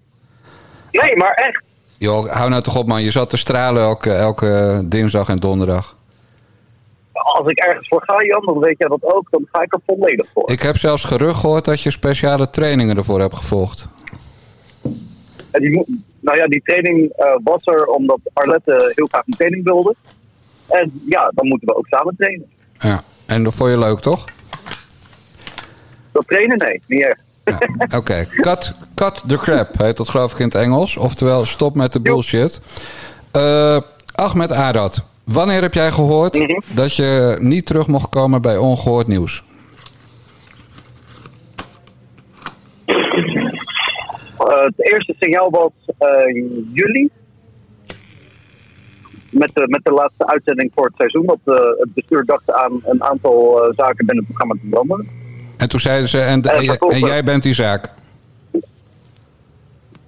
[0.92, 1.64] Nee, maar echt.
[1.98, 3.02] Joh, hou nou toch op man.
[3.02, 5.98] Je zat te stralen elke, elke dinsdag en donderdag.
[7.12, 9.80] Als ik ergens voor ga, Jan, dan weet jij dat ook, dan ga ik er
[9.86, 10.52] volledig voor.
[10.52, 13.88] Ik heb zelfs gerucht gehoord dat je speciale trainingen ervoor hebt gevolgd.
[15.52, 19.64] En die, nou ja, die training eh, was er omdat Arlette heel graag een training
[19.64, 19.96] wilde.
[20.68, 22.46] En ja, dan moeten we ook samen trainen.
[22.80, 23.04] Ja.
[23.26, 24.26] En dat vond je leuk, toch?
[26.12, 27.24] Dat trainen, nee, niet echt.
[27.44, 27.98] Ja.
[27.98, 30.98] Oké, cut, cut the crap heet dat geloof ik in het Engels.
[30.98, 32.62] Oftewel, stop met de bullshit.
[33.32, 33.78] Eh
[34.16, 36.60] Ahmed Arad, wanneer heb jij gehoord Mhm.
[36.76, 39.44] dat je niet terug mocht komen bij Ongehoord Nieuws?
[44.66, 46.36] Het eerste signaal was eh,
[46.74, 47.10] juli.
[49.30, 51.26] Met de, met de laatste uitzending voor het seizoen.
[51.26, 55.08] Dat eh, het bestuur dacht aan een aantal eh, zaken binnen het programma te veranderen.
[55.58, 57.94] En toen zeiden ze, en, en, jij- vervolgens- en jij bent die zaak.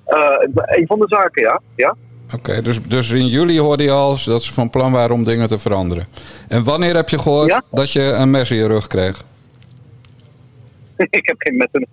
[0.06, 1.62] Een van de zaken, ja.
[1.76, 1.96] ja.
[2.36, 5.48] Oké, dus, dus in juli hoorde je al dat ze van plan waren om dingen
[5.48, 6.06] te veranderen.
[6.48, 7.64] En wanneer heb je gehoord Ja.
[7.72, 9.24] dat je een mes in je rug kreeg?
[10.98, 11.88] ik heb geen met een.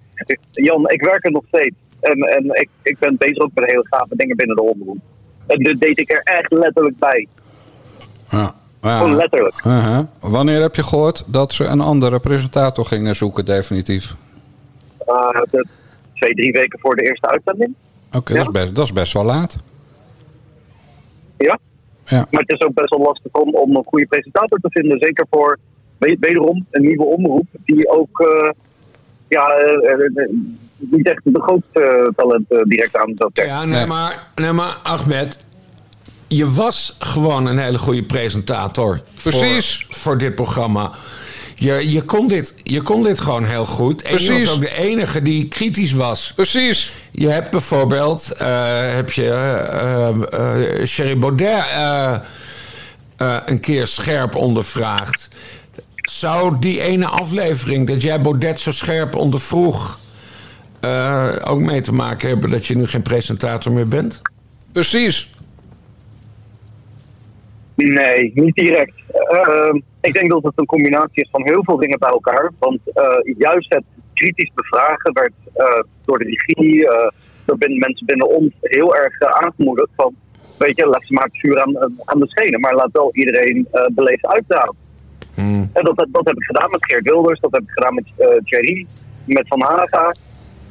[0.51, 1.75] Jan, ik werk er nog steeds.
[2.05, 4.98] En, en ik, ik ben bezig ook met hele gave dingen binnen de omroep.
[5.46, 7.28] En dit deed ik er echt letterlijk bij.
[8.30, 8.55] Ja.
[8.82, 8.98] Ja.
[8.98, 9.61] Gewoon letterlijk.
[10.20, 14.14] Wanneer heb je gehoord dat ze een andere presentator gingen zoeken, definitief?
[15.07, 15.66] Eh, de,
[16.14, 17.74] twee, drie weken voor de eerste uitzending.
[18.12, 18.38] Oké, Ja.
[18.44, 19.57] dat, is best- dat is best wel laat.
[21.38, 21.59] Ja.
[22.07, 22.26] Ja.
[22.30, 24.98] Maar het is ook best wel lastig om, om een goede presentator te vinden.
[24.98, 25.59] Zeker voor
[25.98, 27.46] we- wederom een nieuwe omroep.
[27.64, 28.50] Die ook eh,
[29.28, 30.28] ja, eh,
[30.91, 33.47] niet echt de grootste eh, talent eh, direct aan trekken.
[33.47, 33.87] Ja, nee, Nee.
[33.87, 35.45] Maar, nee, maar Ahmed,
[36.28, 39.01] je was gewoon een hele goede presentator.
[39.22, 39.85] Precies.
[39.89, 40.91] Voor, voor dit programma.
[41.55, 44.03] Je, je, kon dit, je kon dit gewoon heel goed.
[44.03, 46.32] En je was ook de enige die kritisch was.
[46.35, 46.93] Precies.
[47.11, 52.14] Je hebt bijvoorbeeld eh, heb je, eh, Sherry Baudet eh,
[53.16, 55.28] eh, een keer scherp ondervraagd.
[55.97, 59.99] Zou die ene aflevering dat jij Baudet zo scherp ondervroeg...
[60.85, 64.22] eh, ook mee te maken hebben dat je nu geen presentator meer bent?
[64.72, 65.32] Precies.
[67.74, 68.93] Nee, niet direct.
[69.12, 72.51] Ehm, ik denk dat het een combinatie is van heel veel dingen bij elkaar.
[72.59, 77.11] Want eh, juist het kritisch bevragen werd eh, door de regie, eh,
[77.45, 79.89] door binnen, mensen binnen ons heel erg aangemoedigd.
[79.97, 80.14] Van,
[80.59, 83.66] weet je, laat ze maar het vuur aan, aan de schenen, maar laat wel iedereen
[83.70, 84.82] eh beleefd uitdragen.
[85.35, 88.05] En dat, dat, dat heb ik gedaan met Geert Wilders, dat heb ik gedaan met
[88.16, 88.87] eh Thierry,
[89.24, 90.14] met Van Haga.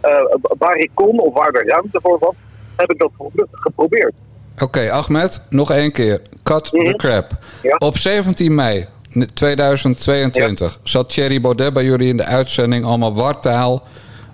[0.03, 0.11] Eh,
[0.57, 2.33] waar ik kon of waar er ruimte voor was,
[2.75, 4.13] heb ik dat gepro- geprobeerd.
[4.59, 6.21] Oké, Ahmed, nog één keer.
[6.43, 6.95] Cut the Mhm.
[6.95, 7.31] crap.
[7.61, 7.75] Ja.
[7.77, 8.87] Op 17 mei
[9.33, 13.83] 2022 zat Thierry Baudet bij jullie in de uitzending allemaal wartaal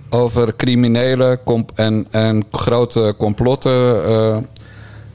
[0.10, 1.40] over criminelen
[1.76, 4.38] en, en grote complotten eh,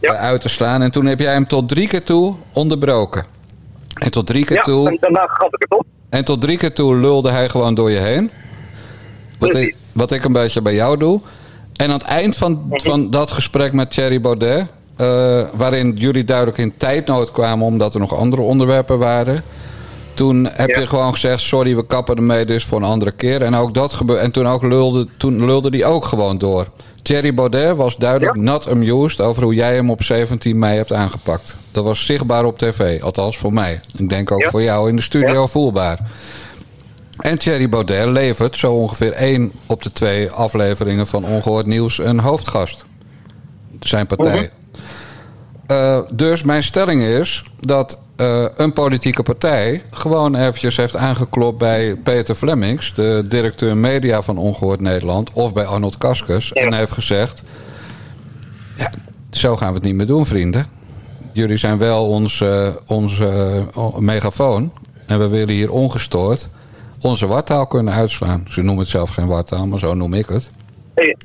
[0.00, 0.12] Ja.
[0.14, 0.82] eh, uit te slaan.
[0.82, 3.24] En toen heb jij hem tot drie keer toe onderbroken.
[3.94, 5.86] En tot drie keer Ja, toe en daarna gaf ik het op.
[6.08, 8.30] En tot drie keer toe lulde hij gewoon door je heen.
[9.38, 11.20] Wat ik, wat ik een beetje bij jou doe.
[11.76, 14.66] En aan het eind van, van dat gesprek met Thierry Baudet...
[14.96, 17.66] eh, waarin jullie duidelijk in tijdnood kwamen...
[17.66, 19.42] omdat er nog andere onderwerpen waren...
[20.14, 20.80] toen heb Ja.
[20.80, 21.40] je gewoon gezegd...
[21.40, 23.42] sorry, we kappen ermee dus voor een andere keer.
[23.42, 26.66] En, ook dat gebe- en toen, ook lulde, toen lulde die ook gewoon door.
[27.02, 28.42] Thierry Baudet was duidelijk Ja.
[28.42, 29.20] not amused...
[29.20, 31.56] over hoe jij hem op 17 mei hebt aangepakt.
[31.72, 33.80] Dat was zichtbaar op tv, althans voor mij.
[33.96, 34.50] Ik denk ook Ja.
[34.50, 35.98] voor jou in de studio voelbaar.
[37.18, 42.20] En Thierry Baudet levert zo ongeveer één op de twee afleveringen van Ongehoord Nieuws een
[42.20, 42.84] hoofdgast.
[43.80, 44.50] Zijn partij.
[45.66, 51.94] Eh, dus mijn stelling is dat eh, een politieke partij gewoon eventjes heeft aangeklopt bij
[51.94, 56.62] Peter Flemings, de directeur media van Ongehoord Nederland, of bij Arnold Kaskus, Ja.
[56.62, 57.42] en heeft gezegd:
[58.76, 58.90] ja,
[59.30, 60.66] zo gaan we het niet meer doen, vrienden.
[61.32, 63.26] Jullie zijn wel ons, eh, onze
[63.74, 64.72] eh, megafoon.
[65.06, 66.48] En we willen hier ongestoord
[67.04, 68.44] onze wartaal kunnen uitslaan.
[68.48, 70.50] Ze noemen het zelf geen wartaal, maar zo noem ik het.
[70.94, 71.16] Ik,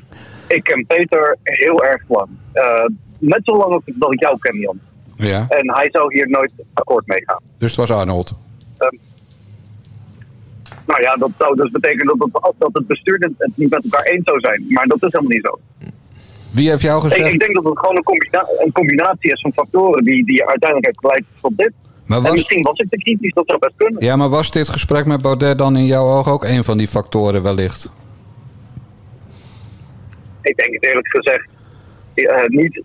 [0.48, 2.30] ik ken Peter heel erg lang.
[2.52, 2.86] Eh,
[3.20, 4.80] net zo lang als ik- dat ik jou ken, Jan.
[5.16, 5.46] Ja.
[5.50, 7.42] En hij zou hier nooit akkoord mee gaan.
[7.58, 8.34] Dus het was Arnold.
[10.88, 14.04] Nou ja, dat zou dus betekenen dat het, dat het bestuur het niet met elkaar
[14.06, 14.66] eens zou zijn.
[14.70, 15.60] Maar dat is helemaal niet zo.
[16.52, 17.34] Wie heeft jou Ik, gezegd?
[17.34, 20.86] ik denk dat het gewoon een, combina- een combinatie is van factoren die, die uiteindelijk
[20.86, 21.72] heeft geleid tot dit.
[22.10, 24.04] Maar En misschien was ik te kritisch, dat zou best kunnen.
[24.04, 26.88] ja, maar was dit gesprek met Baudet dan in jouw ogen ook een van die
[26.88, 27.90] factoren wellicht?
[30.42, 31.48] Ik denk het eerlijk gezegd
[32.14, 32.82] eh, niet.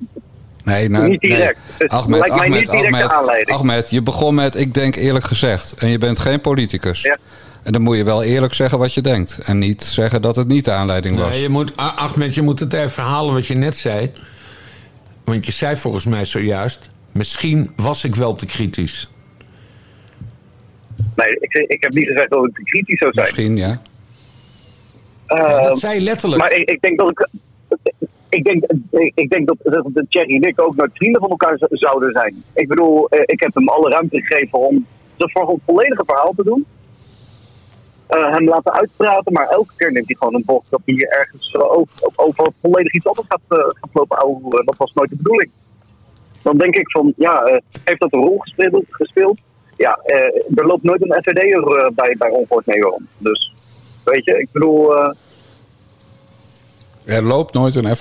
[0.65, 1.59] Nee, nou, Niet direct.
[1.69, 1.77] Nee.
[1.79, 3.59] Het Ahmed, lijkt mij Ahmed, niet direct de Ahmed, aanleiding.
[3.59, 5.73] Ahmed, je begon met ik denk eerlijk gezegd.
[5.73, 7.03] En je bent geen politicus.
[7.03, 7.19] Ja.
[7.63, 9.39] En dan moet je wel eerlijk zeggen wat je denkt.
[9.39, 11.31] En niet zeggen dat het niet de aanleiding was.
[11.31, 14.11] Nee, je moet, Ah, Ahmed, je moet het even herhalen wat je net zei.
[15.25, 16.89] Want je zei volgens mij zojuist...
[17.13, 19.09] misschien was ik wel te kritisch.
[21.17, 23.27] Nee, ik, ik heb niet gezegd dat ik te kritisch zou zijn.
[23.27, 23.81] Misschien, ja.
[25.27, 26.41] Eh, dat zei letterlijk.
[26.43, 27.29] Maar ik, ik denk dat ik.
[28.29, 28.65] Ik denk,
[29.15, 32.43] ik denk dat, dat de Thierry en ik ook nooit vrienden van elkaar zouden zijn.
[32.55, 34.87] Ik bedoel, eh, ik heb hem alle ruimte gegeven om
[35.17, 36.67] het vo- volledige verhaal te doen.
[38.07, 41.53] Eh, hem laten uitpraten, maar elke keer neemt hij gewoon een bocht dat hij ergens
[41.55, 44.65] eh, over, over volledig iets anders gaat, eh, gaat lopen.
[44.65, 45.51] Dat was nooit de bedoeling.
[46.43, 48.85] Dan denk ik van, ja, eh, heeft dat een rol gespeeld?
[48.91, 49.41] gespeeld?
[49.77, 50.17] Ja, eh,
[50.55, 53.03] er loopt nooit een SVD'er eh, bij, bij Ongehoord mee rond.
[53.19, 53.53] Dus,
[54.05, 54.97] weet je, ik bedoel...
[54.97, 55.11] eh,
[57.05, 58.01] Er loopt nooit een het-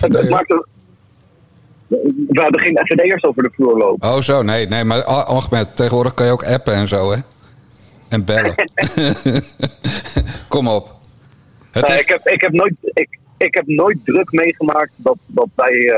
[2.28, 4.10] we hebben geen FVD'ers over de vloer lopen.
[4.10, 7.18] Oh, zo, nee, nee, maar Ahmed, tegenwoordig kan je ook appen en zo, hè?
[8.10, 8.56] En bellen.
[10.48, 10.96] Kom op.
[11.72, 15.18] Het Nee, is, ik, heb, ik, heb nooit, ik, ik heb nooit druk meegemaakt dat,
[15.26, 15.94] dat bij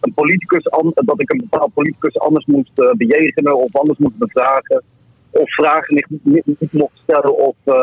[0.00, 0.62] een politicus
[0.94, 4.82] dat ik een bepaald politicus anders moest bejegenen of anders moest bevragen.
[5.30, 7.74] Of vragen niet, niet, niet mocht stellen of eh,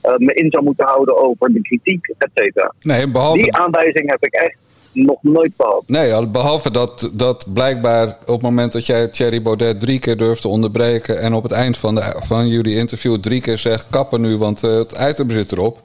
[0.00, 2.72] eh, me in zou moeten houden over de kritiek, et cetera.
[2.82, 4.56] nee, behalve, Die aanwijzing heb ik echt
[4.92, 5.84] nog nooit gehad.
[5.86, 10.16] nee, al- behalve dat, dat blijkbaar op het moment dat jij Thierry Baudet drie keer
[10.16, 11.20] durft te onderbreken...
[11.20, 13.86] en op het eind van, de, van jullie interview drie keer zegt...
[13.90, 15.82] kappen nu, want eh, het item zit erop...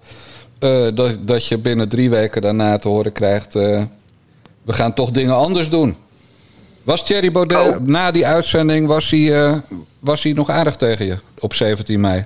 [0.94, 3.54] dat, dat je binnen drie weken daarna te horen krijgt...
[3.54, 5.96] we gaan toch dingen anders doen.
[6.90, 7.78] Was Thierry Baudet Oh.
[7.86, 9.58] na die uitzending was hij, eh,
[10.00, 12.26] was hij nog aardig tegen je op 17 mei?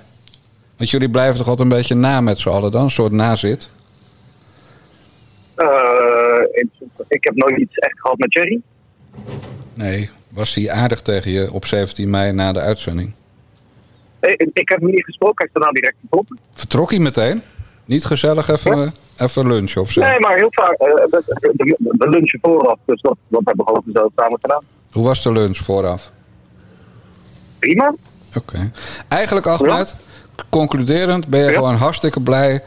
[0.76, 2.82] Want jullie blijven toch altijd een beetje na met z'n allen dan?
[2.82, 3.68] Een soort nazit?
[5.54, 5.66] Eh,
[6.52, 6.66] ik,
[7.08, 8.60] ik heb nooit iets echt gehad met Jerry.
[9.74, 10.10] Nee.
[10.28, 13.14] Was hij aardig tegen je op 17 mei na de uitzending?
[14.20, 16.38] Ik, ik heb hem niet gesproken, hij is daarna direct vertrokken.
[16.54, 17.42] Vertrok hij meteen?
[17.84, 20.00] Niet gezellig even, even lunchen of zo?
[20.00, 20.72] Nee, maar heel vaak.
[20.78, 20.86] eh,
[21.98, 24.62] we, lunchen vooraf, dus dat, dat hebben we gewoon zo samen gedaan.
[24.92, 26.10] Hoe was de lunch vooraf?
[27.58, 27.94] Prima.
[28.36, 28.72] Oké.
[29.08, 29.94] Eigenlijk, Ahmed,
[30.48, 31.52] concluderend ben je Ja.
[31.52, 32.62] gewoon hartstikke blij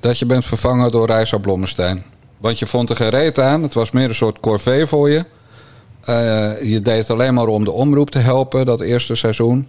[0.00, 2.04] dat je bent vervangen door Reisa Blommestein.
[2.38, 3.62] Want je vond er geen reet aan.
[3.62, 5.24] Het was meer een soort corvée voor je.
[6.00, 9.68] Eh, je deed het alleen maar om de omroep te helpen, dat eerste seizoen.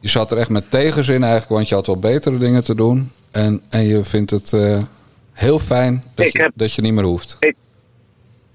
[0.00, 3.12] Je zat er echt met tegenzin eigenlijk, want je had wel betere dingen te doen.
[3.30, 4.78] En, en je vindt het eh,
[5.36, 7.36] heel fijn dat Ik je, heb- dat je niet meer hoeft.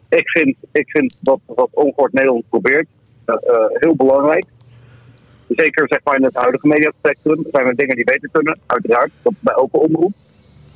[0.09, 2.87] Ik vind, ik vind wat, wat Ongehoord Nederland probeert
[3.25, 4.45] eh, eh, heel belangrijk.
[5.47, 9.11] Zeker zeg maar in het huidige mediaspectrum zijn er dingen die beter kunnen, uiteraard.
[9.21, 10.11] Dat bij elke omroep.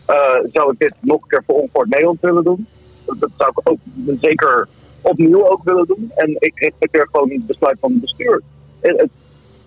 [0.06, 0.16] Eh,
[0.52, 2.68] zou ik dit nog een keer voor Ongehoord Nederland willen doen?
[3.06, 3.78] Dat, zou ik ook
[4.22, 4.68] zeker
[5.02, 6.12] opnieuw ook willen doen.
[6.16, 8.42] En ik respecteer gewoon het besluit van het bestuur.
[8.82, 9.10] Het-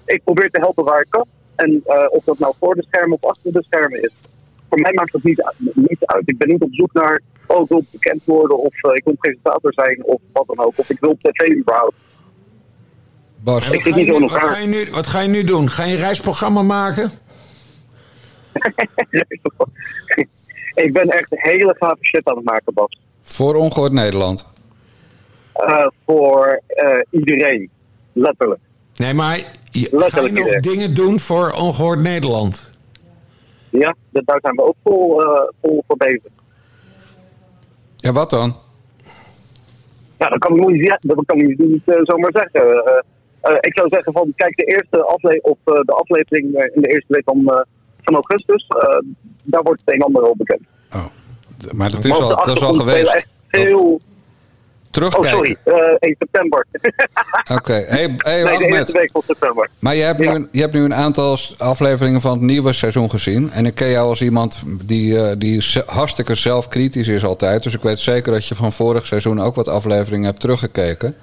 [0.04, 1.26] ik probeer te helpen waar ik kan.
[1.56, 4.12] En of dat nou voor de schermen of achter de schermen is.
[4.68, 6.22] Voor mij maakt dat niet, niet uit.
[6.28, 9.14] Ik ben niet op zoek naar, oh ik wil bekend worden of eh, ik wil
[9.14, 10.78] presentator zijn of wat dan ook.
[10.78, 11.94] Of ik wil op tv überhaupt.
[13.40, 15.28] Bas, Ik Wat zit ga, je niet nu, wat, ga je nu, wat ga je
[15.28, 15.70] nu doen?
[15.70, 17.10] Ga je een reisprogramma maken?
[20.84, 22.98] ik ben echt hele gave shit aan het maken, Bas.
[23.22, 24.46] voor Ongehoord Nederland.
[25.52, 27.70] Eh, voor eh, iedereen.
[28.12, 28.60] Letterlijk.
[28.96, 29.36] Nee, maar
[29.70, 30.62] je, ga je nog iedereen.
[30.62, 32.70] dingen doen voor Ongehoord Nederland?
[33.70, 36.32] Ja, daar zijn we ook vol, eh, vol voor bezig.
[37.96, 38.56] Ja, wat dan?
[40.18, 42.84] Ja, dat kan ik niet, dat kan ik niet eh, zomaar zeggen.
[43.40, 46.44] Eh, ik zou zeggen van, kijk, de eerste afle of eh, de aflevering
[46.74, 47.66] in de eerste week van,
[48.02, 48.66] van augustus,
[49.42, 50.60] daar wordt het een en ander al bekend.
[50.94, 51.06] Oh,
[51.72, 53.14] maar dat is al, dat is al geweest.
[53.14, 53.28] Echt
[54.98, 55.06] veel...
[55.06, 55.58] Oh, Terugkijken.
[55.64, 56.66] sorry, eh 1 september.
[57.56, 59.68] Oké, hey, hey, nee, de eerste week van september.
[59.78, 60.46] Maar je hebt, nu Ja.
[60.52, 63.50] je hebt nu een aantal afleveringen van het nieuwe seizoen gezien.
[63.50, 67.62] En ik ken jou als iemand die, eh, die hartstikke zelfkritisch is altijd.
[67.62, 71.16] Dus ik weet zeker dat je van vorig seizoen ook wat afleveringen hebt teruggekeken.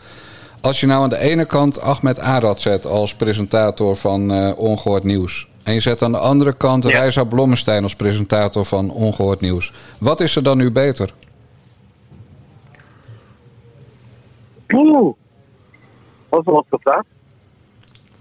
[0.61, 5.03] Als je nou aan de ene kant Ahmed Arad zet als presentator van eh, Ongehoord
[5.03, 5.47] Nieuws.
[5.63, 6.89] En je zet aan de andere kant Ja.
[6.99, 9.73] Reisa Blommestein als presentator van Ongehoord Nieuws.
[9.97, 11.09] Wat is er dan nu beter?
[14.73, 15.13] Oeh.
[16.29, 17.03] Dat is een lastige vraag.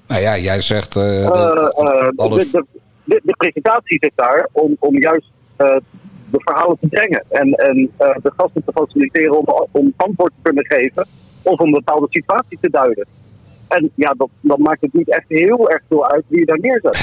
[0.06, 0.96] Nou ja, jij zegt...
[0.96, 2.50] eh, Eh, eh, alles...
[2.50, 2.64] de,
[3.04, 5.82] de, presentatie zit daar om, om juist de
[6.30, 7.24] verhalen te brengen.
[7.28, 11.06] En, en de gasten te faciliteren om, om antwoord te kunnen geven.
[11.42, 13.06] Of om een bepaalde situatie te duiden.
[13.68, 16.58] En ja, dat, dan maakt het niet echt heel erg veel uit wie je daar
[16.60, 16.98] neerzet.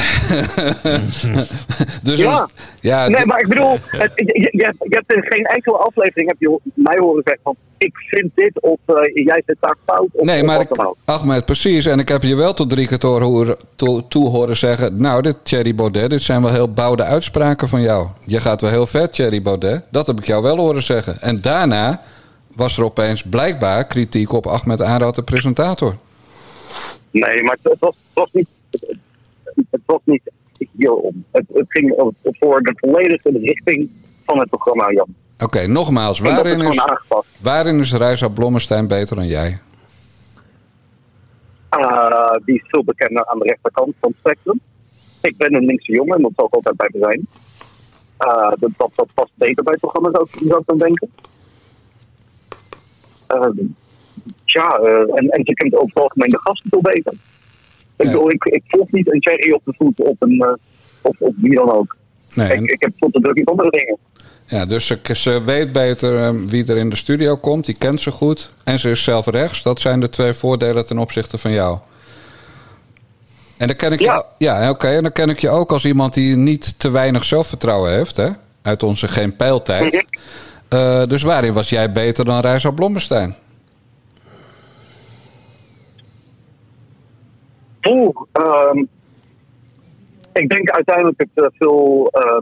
[2.03, 2.49] dus Ja.
[2.80, 6.36] ja, Nee, maar ik bedoel, het, je, je, je hebt, in geen enkele aflevering heb
[6.39, 8.95] je mij horen zeggen van ik vind dit of eh,
[9.26, 10.95] jij zit daar fout of, Nee, maar wat ik, dan ook.
[11.05, 11.86] Ahmed, precies.
[11.86, 15.01] En ik heb je wel tot drie keer toe, horen- toe, toe horen zeggen...
[15.01, 18.07] nou, dit Thierry Baudet, dit zijn wel heel bouwde uitspraken van jou.
[18.26, 19.84] Je gaat wel heel vet, Thierry Baudet.
[19.91, 21.22] Dat heb ik jou wel horen zeggen.
[21.22, 22.01] En daarna
[22.55, 25.95] was er opeens blijkbaar kritiek op Ahmed Arad, de presentator.
[27.11, 28.47] Nee, maar het, het was, het was niet.
[28.72, 30.22] Het, het was niet
[30.72, 31.26] hierom.
[31.32, 33.89] Het, het ging voor de volledige richting
[34.26, 35.15] van het programma, Jan.
[35.39, 36.86] Oké, nogmaals, waarin is,
[37.41, 39.59] waarin is Reisa Blommestein beter dan jij?
[41.69, 44.59] Ah, die is veel bekender aan de rechterkant van het spectrum.
[45.22, 47.28] Ik ben een linkse jongen en dat zal ik altijd bij me zijn.
[48.17, 51.09] Ah, dat, dat, dat past beter bij het programma, zou ik, zou ik dan denken.
[53.28, 53.47] Eh,
[54.45, 57.13] tja, eh, en, en ze kent over het algemeen de gasten veel beter.
[57.13, 58.11] Ik, Ja.
[58.11, 60.53] bedoel, ik, ik volg niet een Cherry op de voet of, een, eh,
[61.01, 61.95] of, of wie dan ook.
[62.36, 63.97] Nee, Ik, en- ik heb tot de druk in andere dingen.
[64.45, 67.65] Ja, dus ze, ze weet beter eh, wie er in de studio komt.
[67.65, 68.53] Die kent ze goed.
[68.63, 69.63] En ze is zelf rechts.
[69.63, 71.80] Dat zijn de twee voordelen ten opzichte van jou.
[73.57, 74.15] En dan ken ik Ja.
[74.38, 74.88] je, ja, oké.
[74.88, 78.15] En dan ken ik je ook als iemand die niet te weinig zelfvertrouwen heeft.
[78.15, 78.30] Hè?
[78.61, 79.93] Uit onze geen pijltijd.
[79.93, 80.01] Mhm.
[80.69, 83.36] Eh, dus waarin was jij beter dan Reisa Blommestein?
[87.89, 88.77] Oeh, ehm,
[90.34, 92.09] ik denk uiteindelijk het eh, veel.
[92.11, 92.38] eh,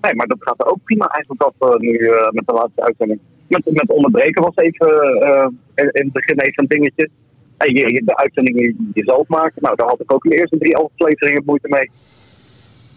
[0.00, 2.82] nee, maar dat gaat er ook prima eigenlijk af eh, nu eh, met de laatste
[2.82, 3.20] uitzending.
[3.48, 4.88] Met, met onderbreken was even
[5.20, 7.08] eh, in, in het begin even een dingetje.
[7.56, 9.62] En je, de uitzending jezelf maken.
[9.62, 11.90] Nou, daar had ik ook in de eerste drie afleveringen moeite mee.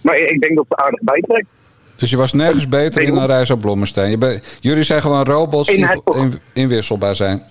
[0.02, 1.48] Maar ik, ik denk dat ze aardig bijtrekt.
[1.96, 4.10] Dus je was nergens beter in dan Reisa Blommestein.
[4.10, 7.42] Je bent- jullie zijn gewoon robots die het inwisselbaar zijn.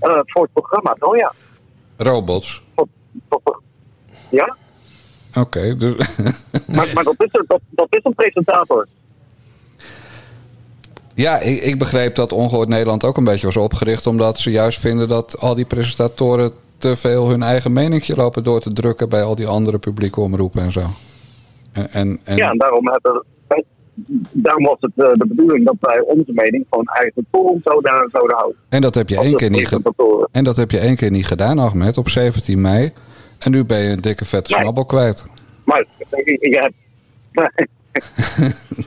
[0.00, 1.32] Eh, voor het programma, wel ja.
[1.96, 2.62] Robots.
[2.76, 2.88] Voor-
[3.28, 3.62] voor-
[4.30, 4.56] ja,
[5.38, 5.94] Oké, dus...
[6.66, 8.86] maar, maar dat, is, dat, dat is een presentator.
[11.14, 14.06] Ja, ik, ik begreep dat Ongehoord Nederland ook een beetje was opgericht...
[14.06, 16.52] omdat ze juist vinden dat al die presentatoren...
[16.78, 19.08] te veel hun eigen meningje lopen door te drukken...
[19.08, 20.82] bij al die andere publieke omroepen en zo.
[21.72, 23.24] En, en, en- Ja, en daarom, hebben,
[24.32, 28.08] daarom was het eh, de bedoeling dat wij onze mening gewoon eigenlijk voor ons zouden,
[28.12, 28.56] zouden houden.
[28.68, 29.78] en dat heb je één keer niet.
[30.32, 32.92] En dat heb je één keer niet gedaan, Ahmed, op 17 mei.
[33.38, 34.60] En nu ben je een dikke vette Nee.
[34.60, 35.26] snabbel kwijt.
[35.64, 36.58] Maar je, je
[37.32, 37.68] hebt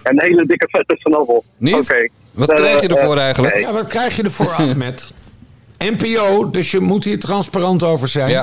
[0.04, 1.44] een hele dikke vette snabbel.
[1.58, 1.76] Niet?
[1.76, 2.08] Oké.
[2.32, 3.54] Wat Eh, krijg je ervoor eh, eigenlijk?
[3.54, 3.64] nee.
[3.64, 5.14] Ja, wat krijg je ervoor, Ahmed?
[5.98, 8.30] NPO, dus je moet hier transparant over zijn.
[8.30, 8.42] Ja.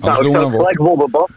[0.00, 0.80] Anders Nou, ik doen we gelijk
[1.14, 1.30] op.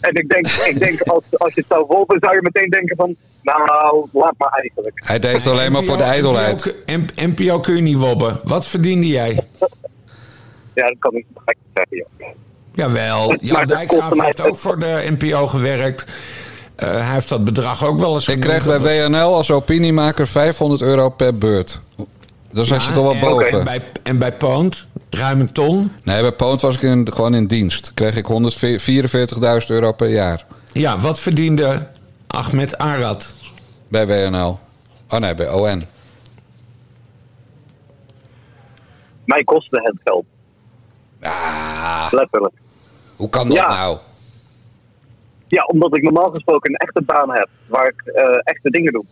[0.00, 2.96] En ik denk, ik denk als, als je het zou wolven, zou je meteen denken
[2.96, 3.16] van...
[3.42, 5.00] Nou, laat maar eigenlijk.
[5.04, 6.74] Hij deed het alleen maar voor de ijdelheid.
[7.14, 8.40] NPO kun je niet wobben.
[8.44, 9.46] Wat verdiende jij?
[10.74, 12.28] Ja, dat kan ik niet zeggen, joh.
[12.72, 16.06] Jawel, Jan Dijkgraaf heeft ook voor de NPO gewerkt.
[16.76, 20.82] Eh, hij heeft dat bedrag ook wel eens Ik kreeg bij WNL als opiniemaker 500
[20.82, 21.80] euro per beurt.
[22.50, 23.58] Dan zat je toch wel en- boven.
[23.58, 25.92] En bij, en bij Poont, ruim een ton.
[26.02, 27.94] Nee, bij Poont was ik in, gewoon in dienst.
[27.94, 31.86] Kreeg ik 144.000 euro per jaar Ja, wat verdiende
[32.26, 33.34] Ahmed Arad?
[33.88, 34.58] bij WNL.
[35.08, 35.82] Oh nee, bij ON.
[39.24, 40.24] Mij kostte het geld,
[41.22, 42.54] Ah, letterlijk.
[43.16, 43.68] hoe kan dat Ja.
[43.68, 43.96] nou?
[45.46, 49.04] Ja, omdat ik normaal gesproken een echte baan heb, waar ik eh, echte dingen doe.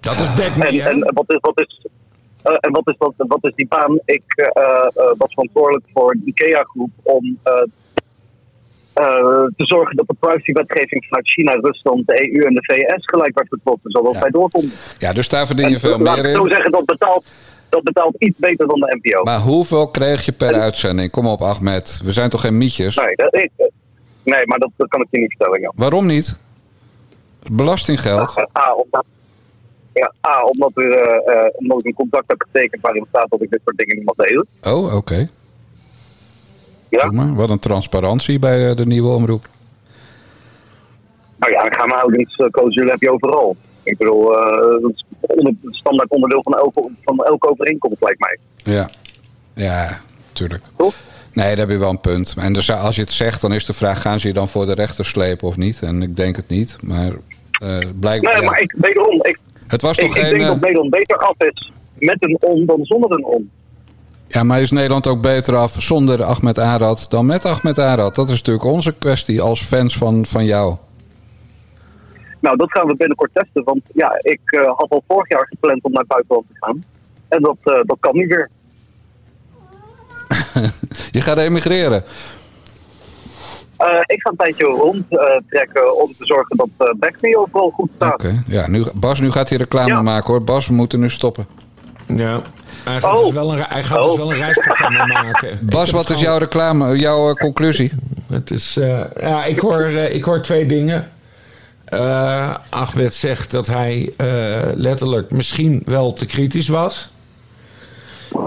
[0.00, 0.90] Dat is Back Me, hè?
[0.90, 1.86] en wat is, wat is,
[2.42, 3.98] eh, en wat is, dat, wat is die baan?
[4.04, 7.38] Ik eh, eh, was verantwoordelijk voor de IKEA-groep om
[9.56, 13.48] te zorgen dat de privacywetgeving vanuit China, Rusland, de EU en de VS gelijk werd
[13.48, 14.20] getroffen, zodat Ja.
[14.20, 14.72] wij doorkonden.
[14.98, 16.50] Ja, dus daar verdien je En veel meer ik zo in.
[16.50, 17.24] zeggen, dat betaalt,
[17.68, 19.22] dat betaalt iets beter dan de NPO.
[19.22, 21.10] Maar hoeveel kreeg je per uitzending?
[21.10, 22.00] Kom op, Ahmed.
[22.04, 22.96] We zijn toch geen mietjes?
[22.96, 23.50] Nee, dat, ik,
[24.22, 25.72] nee maar dat, dat kan ik je niet vertellen.
[25.76, 26.38] Waarom niet?
[27.52, 28.38] Belastinggeld.
[28.58, 29.04] A, omdat,
[30.26, 33.50] A, omdat, er, eh, eh, omdat ik een contract heb getekend waarin staat dat ik
[33.50, 34.46] dit soort dingen niet mag delen.
[34.62, 35.28] Oh, oké.
[36.90, 37.10] Ja?
[37.10, 37.34] Maar.
[37.34, 39.48] Wat een transparantie bij eh, de nieuwe omroep.
[41.36, 43.56] Nou ja, geheimhoudingsclausule heb je overal.
[43.82, 48.38] Ik bedoel, eh, dat is onder, standaard onderdeel van elke, van elke overeenkomst, lijkt mij.
[48.74, 48.90] Ja,
[49.54, 50.00] ja,
[50.32, 50.62] tuurlijk.
[50.76, 50.94] Toch?
[51.32, 52.34] Nee, daar heb je wel een punt.
[52.38, 54.66] En dus als je het zegt, dan is de vraag: gaan ze je dan voor
[54.66, 55.82] de rechter slepen of niet?
[55.82, 56.76] En ik denk het niet.
[56.82, 57.12] Maar
[57.62, 58.38] eh blijkbaar.
[58.38, 59.38] Nee, maar ik, wederom, ik,
[59.70, 60.30] Het was ik, toch ik geen.
[60.30, 63.50] denk eh, dat Nederland beter af is met een on dan zonder een on.
[64.26, 68.14] ja, maar is Nederland ook beter af zonder Ahmed Arad dan met Ahmed Arad?
[68.14, 70.76] Dat is natuurlijk onze kwestie als fans van, van jou.
[72.40, 73.64] Nou, dat gaan we binnenkort testen.
[73.64, 76.82] Want ja, ik eh, had al vorig jaar gepland om naar het buitenland te gaan.
[77.28, 78.50] En dat, eh, dat kan niet weer.
[81.16, 82.04] Je gaat emigreren.
[83.80, 87.90] Eh, ik ga een tijdje rondtrekken trekken om te zorgen dat uh, Backme overal goed
[87.96, 88.12] staat.
[88.12, 88.42] Oké.
[88.46, 90.02] Ja, nu, Bas, nu gaat hij reclame Ja.
[90.02, 90.44] maken hoor.
[90.44, 91.46] Bas, we moeten nu stoppen.
[92.06, 92.40] Ja.
[92.84, 93.24] Hij gaat, Oh.
[93.24, 94.16] dus wel een, hij gaat dus Oh.
[94.16, 95.58] wel een reisprogramma maken.
[95.62, 97.92] Bas, wat is jouw reclame, jouw eh, conclusie?
[98.32, 101.08] Het is, eh, ja, ik hoor, ik hoor twee dingen.
[101.84, 104.26] Eh Ahmed zegt dat hij eh,
[104.74, 107.10] letterlijk misschien wel te kritisch was.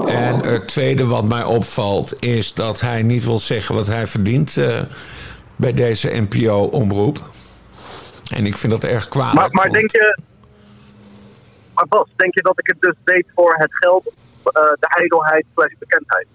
[0.07, 4.57] En het tweede wat mij opvalt is dat hij niet wil zeggen wat hij verdient
[4.57, 4.79] eh,
[5.63, 7.29] bij deze NPO-omroep.
[8.35, 9.35] En ik vind dat erg kwalijk.
[9.35, 10.19] Maar, maar denk je.
[11.73, 15.45] Maar Bas, denk je dat ik het dus deed voor het geld, eh, de ijdelheid,
[15.55, 16.27] slash bekendheid?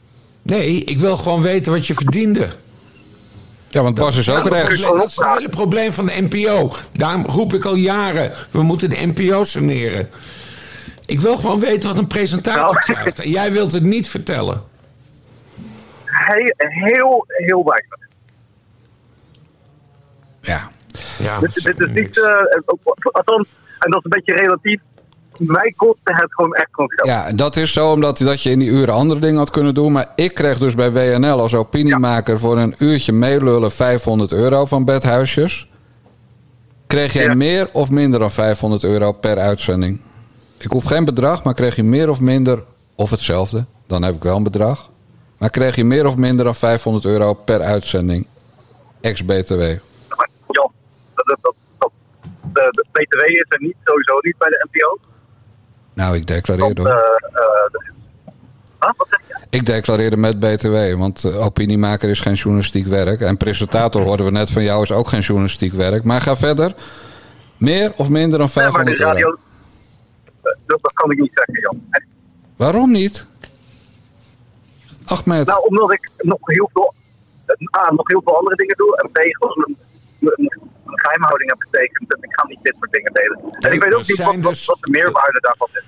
[0.43, 2.49] Nee, ik wil gewoon weten wat je verdiende.
[3.69, 4.75] Ja, want Bas is ook rechts.
[4.75, 6.71] is- Dat is het hele probleem van de NPO.
[6.93, 10.09] Daarom roep ik al jaren, we moeten de NPO saneren.
[11.07, 12.79] Ik wil gewoon weten wat een presentator Nou.
[12.93, 13.21] krijgt.
[13.21, 14.63] En jij wilt het niet vertellen.
[16.05, 18.08] Heel, heel, heel weinig.
[20.49, 20.71] Ja.
[21.19, 22.33] Ja, dit, dit is niet, eh,
[23.13, 23.47] althans,
[23.79, 24.81] en dat is een beetje relatief.
[25.39, 27.09] Mij kostte het gewoon echt gewoon geld.
[27.09, 29.93] Ja, dat is zo omdat dat je in die uren andere dingen had kunnen doen.
[29.93, 34.85] Maar ik kreeg dus bij WNL als opiniemaker voor een uurtje meelullen 500 euro van
[34.85, 35.69] bedhuisjes.
[36.87, 37.35] Kreeg jij Ja.
[37.35, 40.01] meer of minder dan 500 euro per uitzending?
[40.59, 42.63] Ik hoef geen bedrag, maar kreeg je meer of minder
[42.95, 43.65] of hetzelfde?
[43.87, 44.91] Dan heb ik wel een bedrag.
[45.39, 48.27] Maar kreeg je meer of minder dan 500 euro per uitzending?
[49.01, 49.59] Ex-BTW.
[50.17, 50.71] Maar Jan,
[51.15, 51.91] dat, dat, dat, dat-
[52.53, 54.99] de, de BTW is er niet, sowieso niet bij de NPO.
[55.95, 57.03] Nou, ik declareerde Want, hoor.
[57.03, 57.87] eh, eh, de-
[58.81, 58.91] Huh?
[58.97, 59.47] Wat zeg je?
[59.51, 63.21] Ik declareerde met BTW, want eh, opiniemaker is geen journalistiek werk.
[63.21, 66.05] En presentator hoorden we net van jou is ook geen journalistiek werk.
[66.05, 66.75] Maar ga verder.
[67.57, 69.37] Meer of minder dan Nee, maar de 500 euro?
[70.67, 71.87] dat, kan ik niet zeggen, Jan.
[71.91, 72.05] Echt.
[72.57, 73.27] Waarom niet?
[75.05, 75.47] Ahmed.
[75.47, 76.95] Nou, omdat ik nog heel veel,
[77.77, 78.97] A, nog heel veel andere dingen doe.
[78.97, 79.77] En B, gewoon
[80.95, 82.15] geheimhouding heb getekend.
[82.15, 83.39] En ik ga niet dit soort dingen delen.
[83.61, 85.83] En ik weet ook niet wat, zijn wat, dus- wat de meerwaarde daarvan is.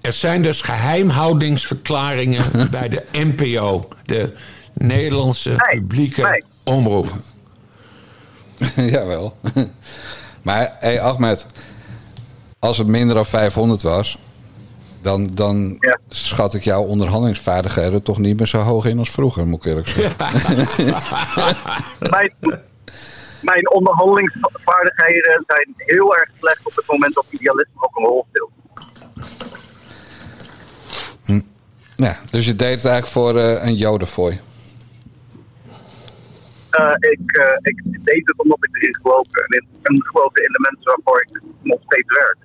[0.00, 4.32] Er zijn dus geheimhoudingsverklaringen bij de NPO, de
[4.72, 6.42] Nederlandse Nee, publieke nee.
[6.64, 7.08] omroep.
[8.94, 9.36] Jawel.
[10.42, 11.46] maar hé Ahmed.
[12.58, 14.18] Als het minder dan 500 was...
[15.02, 15.98] Dan, dan Ja.
[16.08, 19.88] schat ik jouw onderhandelingsvaardigheden toch niet meer zo hoog in als vroeger, moet ik eerlijk
[19.88, 20.16] zeggen.
[22.10, 22.32] Mijn,
[23.42, 28.50] mijn onderhandelingsvaardigheden zijn heel erg slecht op het moment dat idealisme ook een rol speelt.
[31.94, 34.40] Ja, dus je deed het eigenlijk voor eh, een jodenfooi.
[36.70, 39.46] Eh, ik, eh, ik deed het omdat ik erin geloofde.
[39.48, 42.36] En, in, en geloofde in de mensen waarvoor ik nog steeds werk.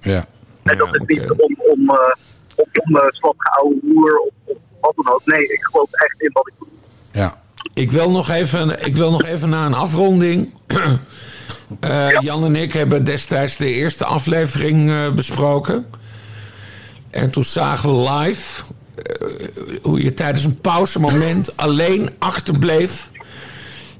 [0.00, 0.24] Ja.
[0.62, 2.14] En dat Ja, is niet om, om, eh
[2.56, 5.22] om, om uh, hoer of, of wat dan ook.
[5.24, 6.68] Nee, ik geloof echt in wat ik doe.
[7.12, 7.42] Ja.
[7.74, 10.52] Ik wil nog even, ik wil nog even naar een afronding.
[11.80, 15.86] Eh, Jan en ik hebben destijds de eerste aflevering eh, besproken.
[17.10, 18.62] En toen zagen we live
[18.96, 19.28] eh,
[19.82, 23.08] hoe je tijdens een pauzemoment alleen achterbleef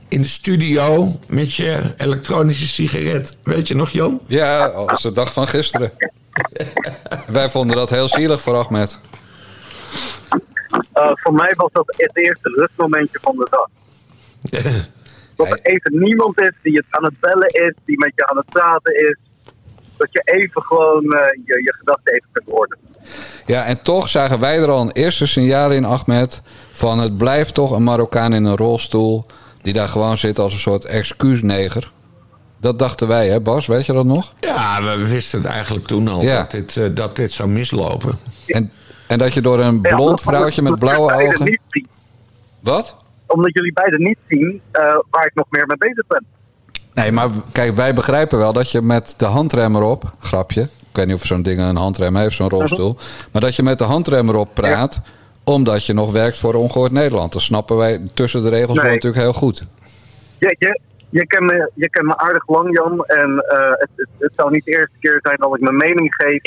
[0.09, 3.37] in de studio met je elektronische sigaret.
[3.43, 4.20] Weet je nog, Jan?
[4.27, 5.93] Ja, als de dag van gisteren.
[7.27, 8.99] Wij vonden dat heel zielig voor Ahmed.
[10.95, 13.68] Uh, voor mij was dat het eerste rustmomentje van de dag.
[15.36, 18.36] Dat er even niemand is die het aan het bellen is, die met je aan
[18.36, 19.16] het praten is.
[19.97, 22.78] Dat je even gewoon uh, je, je gedachten even kunt worden.
[23.47, 26.42] Ja, en toch zagen wij er al een eerste signaal in, Ahmed.
[26.72, 29.26] Van het blijft toch een Marokkaan in een rolstoel.
[29.62, 31.92] Die daar gewoon zit als een soort excuusneger.
[32.61, 33.66] Dat dachten wij, hè Bas?
[33.66, 34.32] Weet je dat nog?
[34.40, 36.36] Ja, we wisten het eigenlijk toen al Ja.
[36.38, 38.18] dat, dit, uh, dat dit zou mislopen.
[38.47, 38.72] En,
[39.15, 41.61] en dat je door een Ja, blond vrouwtje met blauwe ogen...
[42.61, 42.97] Wat?
[43.27, 46.25] omdat jullie beiden niet zien uh, waar ik nog meer mee bezig ben.
[46.95, 50.05] Nee, maar kijk, wij begrijpen wel dat je met de handrem erop...
[50.19, 52.97] Grapje, ik weet niet of zo'n ding een handrem heeft, zo'n rolstoel.
[53.33, 55.01] Maar dat je met de handrem erop praat...
[55.45, 57.33] omdat je nog werkt voor Ongehoord Nederland.
[57.33, 59.67] Dat snappen wij tussen de regels wel natuurlijk heel goed.
[60.39, 63.05] Je, je, je, kent me, je kent me aardig lang, Jan.
[63.05, 66.15] En uh, het, het, het, zou niet de eerste keer zijn dat ik mijn mening
[66.15, 66.43] geef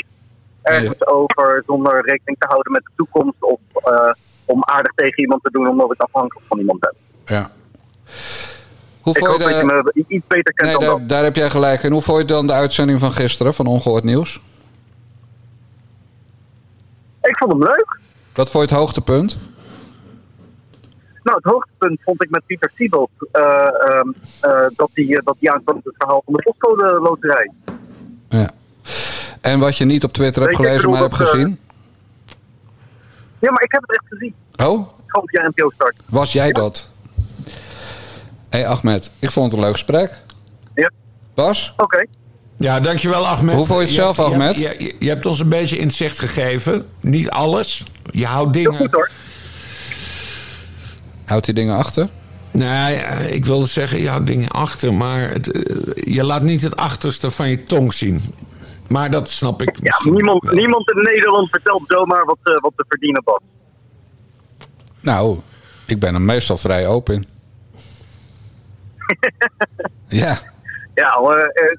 [0.68, 3.42] ergens over zonder rekening te houden met de toekomst.
[3.42, 4.12] Of uh,
[4.46, 6.94] om aardig tegen iemand te doen omdat ik afhankelijk van iemand ben.
[7.26, 7.50] Ja.
[9.02, 11.08] Hoe Ik hoop je dat je me iets beter kent Nee, dan daar, dat.
[11.08, 11.82] daar heb jij gelijk.
[11.82, 14.40] En hoe vond je dan de uitzending van gisteren van Ongehoord Nieuws?
[17.22, 17.98] Ik vond hem leuk.
[18.34, 19.38] Wat vond je het hoogtepunt?
[21.22, 24.00] Nou, het hoogtepunt vond ik met Pieter Siebold uh, uh,
[24.44, 27.50] uh, dat hij dat die aankwam op het verhaal van de postcode loterij.
[28.28, 28.50] Ja.
[29.48, 31.58] En wat je niet op Twitter hebt je, gelezen, maar hebt gezien?
[33.38, 34.34] Ja, maar ik heb het echt gezien.
[34.56, 35.96] Oh, Gewoon via NPO Start.
[36.06, 36.86] was jij dat?
[38.48, 40.18] Hé hey Ahmed, ik vond het een leuk gesprek.
[40.74, 40.90] Ja,
[41.34, 41.72] Bas?
[41.76, 42.06] oké.
[42.56, 43.54] Ja, dankjewel Ahmed.
[43.54, 44.58] Hoe vond je het zelf, hebt- Ahmed?
[44.58, 46.86] Je, je, je hebt ons een beetje inzicht gegeven.
[47.00, 47.84] Niet alles.
[48.10, 48.78] Je houdt Heel dingen...
[48.78, 49.10] goed hoor.
[51.24, 52.08] Houdt die dingen achter?
[52.50, 54.94] Nee, eh, ik wilde zeggen, je houdt dingen achter.
[54.94, 58.22] Maar het, eh, je laat niet het achterste van je tong zien.
[58.88, 60.54] Maar dat snap ik Ja, niemand, wel.
[60.54, 63.40] niemand in Nederland vertelt zomaar wat, uh, wat te verdienen was.
[65.00, 65.38] Nou,
[65.86, 67.26] ik ben er meestal vrij open in.
[70.22, 70.38] ja,
[70.94, 71.78] Ja, uh,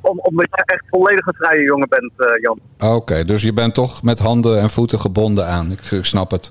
[0.00, 2.58] om, omdat je echt volledig een vrije jongen bent, uh, Jan.
[2.94, 3.24] oké.
[3.24, 5.70] dus je bent toch met handen en voeten gebonden aan.
[5.72, 6.50] Ik, ik snap het.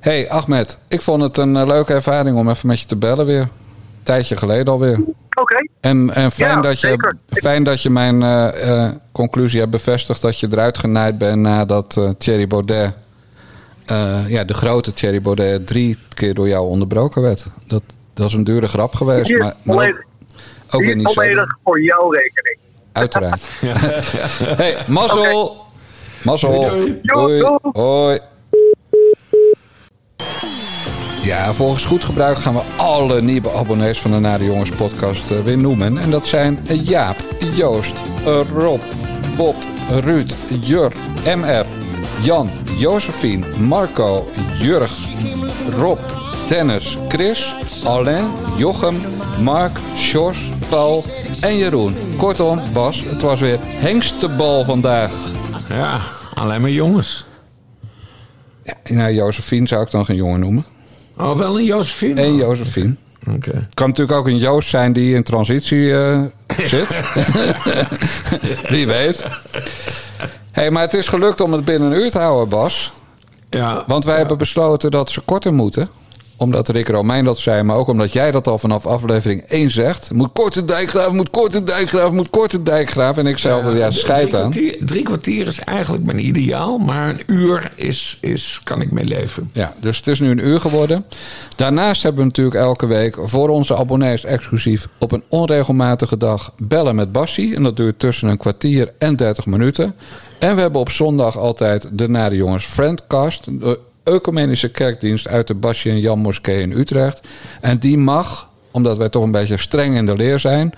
[0.00, 3.26] hey, Ahmed, ik vond het een uh, leuke ervaring om even met je te bellen
[3.26, 3.48] weer.
[4.02, 4.98] Tijdje geleden alweer.
[4.98, 5.10] Oké.
[5.40, 5.68] Okay.
[5.80, 7.16] En, en fijn, Ja, dat je, zeker.
[7.28, 12.10] fijn dat je mijn uh, conclusie hebt bevestigd dat je eruit genaaid bent nadat uh,
[12.18, 12.94] Thierry Baudet,
[14.26, 17.46] ja, de grote Thierry Baudet, drie keer door jou onderbroken werd.
[17.66, 17.82] Dat,
[18.14, 19.28] dat is een dure grap geweest.
[19.28, 20.04] Hier, maar, maar ook,
[20.70, 21.12] Ook weer niet zo.
[21.12, 22.58] volledig voor jouw rekening.
[22.92, 23.60] Uiteraard.
[24.62, 25.56] hey, mazzel.
[26.24, 26.68] Mazzel.
[26.70, 27.00] Doei, doei.
[27.02, 27.38] Doei.
[27.40, 27.58] Doei.
[27.72, 28.18] Hoi.
[31.28, 35.40] Ja, volgens goed gebruik gaan we alle nieuwe abonnees van de Nare Jongens podcast eh,
[35.40, 35.98] weer noemen.
[35.98, 37.24] En dat zijn eh, Jaap,
[37.54, 38.80] Joost, eh, Rob,
[39.36, 39.56] Bob,
[39.90, 40.92] Ruud, Jur,
[41.36, 41.66] MR,
[42.22, 44.92] Jan, Josephine, Marco, Jurg,
[45.70, 45.98] Rob,
[46.46, 47.54] Dennis, Chris,
[47.84, 49.00] Alain, Jochem,
[49.42, 51.04] Mark, Sjors, Paul
[51.40, 51.96] en Jeroen.
[52.16, 55.12] Kortom, Bas, het was weer hengstebal vandaag.
[55.68, 56.00] Ja,
[56.34, 57.26] alleen maar jongens.
[58.90, 60.76] Nou, Josephine zou ik dan geen jongen noemen.
[61.18, 62.20] Oh, wel een Josephine?
[62.20, 62.94] En Josephine.
[63.34, 63.68] Oké.
[63.74, 66.20] Kan natuurlijk ook een Joost zijn die in transitie eh,
[66.74, 67.00] zit.
[68.68, 69.24] Wie weet.
[70.50, 72.92] hey, maar het is gelukt om het binnen een uur te houden, Bas.
[73.50, 75.88] Ja, Want wij hebben besloten dat ze korter moeten.
[76.38, 80.12] Omdat Rick Romein dat zei, maar ook omdat jij dat al vanaf aflevering 1 zegt.
[80.12, 83.16] Moet korte dijkgraaf, moet korte dijkgraaf, moet korte dijkgraaf.
[83.16, 84.50] En ik zei altijd, ja, scheid drie aan.
[84.50, 89.04] kwartier, drie kwartier is eigenlijk mijn ideaal, maar een uur is, is, kan ik mee
[89.04, 89.50] leven.
[89.52, 91.04] Ja, dus het is nu een uur geworden.
[91.56, 96.94] Daarnaast hebben we natuurlijk elke week voor onze abonnees exclusief op een onregelmatige dag bellen
[96.94, 97.54] met Bassie.
[97.54, 99.94] En dat duurt tussen een kwartier en 30 minuten.
[100.38, 103.46] En we hebben op zondag altijd de Nare Jongens Friendcast.
[104.04, 107.28] Ecumenische kerkdienst uit de Bassie en Jan Moskee in Utrecht.
[107.60, 110.72] En die mag, omdat wij toch een beetje streng in de leer zijn...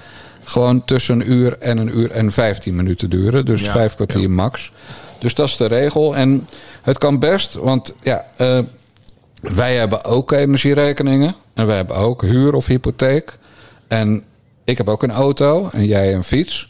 [0.44, 3.44] gewoon tussen een uur en een uur en 15 minuten duren.
[3.44, 4.72] Dus Ja, vijf kwartier max.
[5.18, 6.16] Dus dat is de regel.
[6.16, 6.48] En
[6.82, 8.24] het kan best, want ja...
[8.36, 8.58] eh,
[9.40, 11.34] wij hebben ook energierekeningen.
[11.54, 13.38] En wij hebben ook huur of hypotheek.
[13.88, 14.24] En
[14.64, 16.69] ik heb ook een auto en jij een fiets.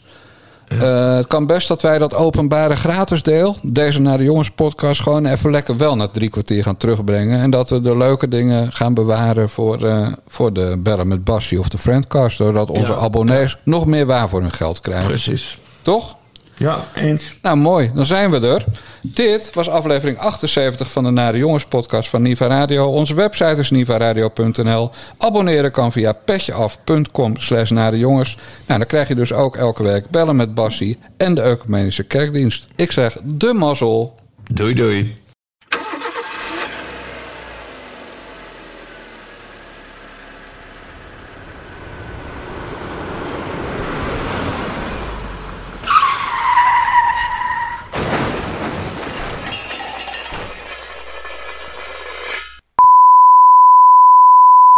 [0.79, 5.01] Eh, het kan best dat wij dat openbare gratis deel, deze naar de jongens podcast,
[5.01, 7.39] gewoon even lekker wel naar drie kwartier gaan terugbrengen.
[7.39, 11.59] En dat we de leuke dingen gaan bewaren voor, eh, voor de bellen met Bassie
[11.59, 12.37] of de Friendcast.
[12.37, 12.97] Zodat onze Ja.
[12.97, 15.07] abonnees nog meer waar voor hun geld krijgen.
[15.07, 15.57] Precies.
[15.81, 16.15] Toch?
[16.57, 17.33] Ja, eens.
[17.41, 17.91] Nou, mooi.
[17.93, 18.65] Dan zijn we er.
[19.01, 22.85] Dit was aflevering 78 van de Nare Jongens podcast van Niva Radio.
[22.85, 24.91] Onze website is nivaradio.nl.
[25.17, 28.37] Abonneren kan via petjeaf.com slash Nare Jongens.
[28.67, 32.67] Nou, dan krijg je dus ook elke week bellen met Bassie en de Ecumenische Kerkdienst.
[32.75, 34.15] Ik zeg de mazzel.
[34.53, 35.20] Doei doei.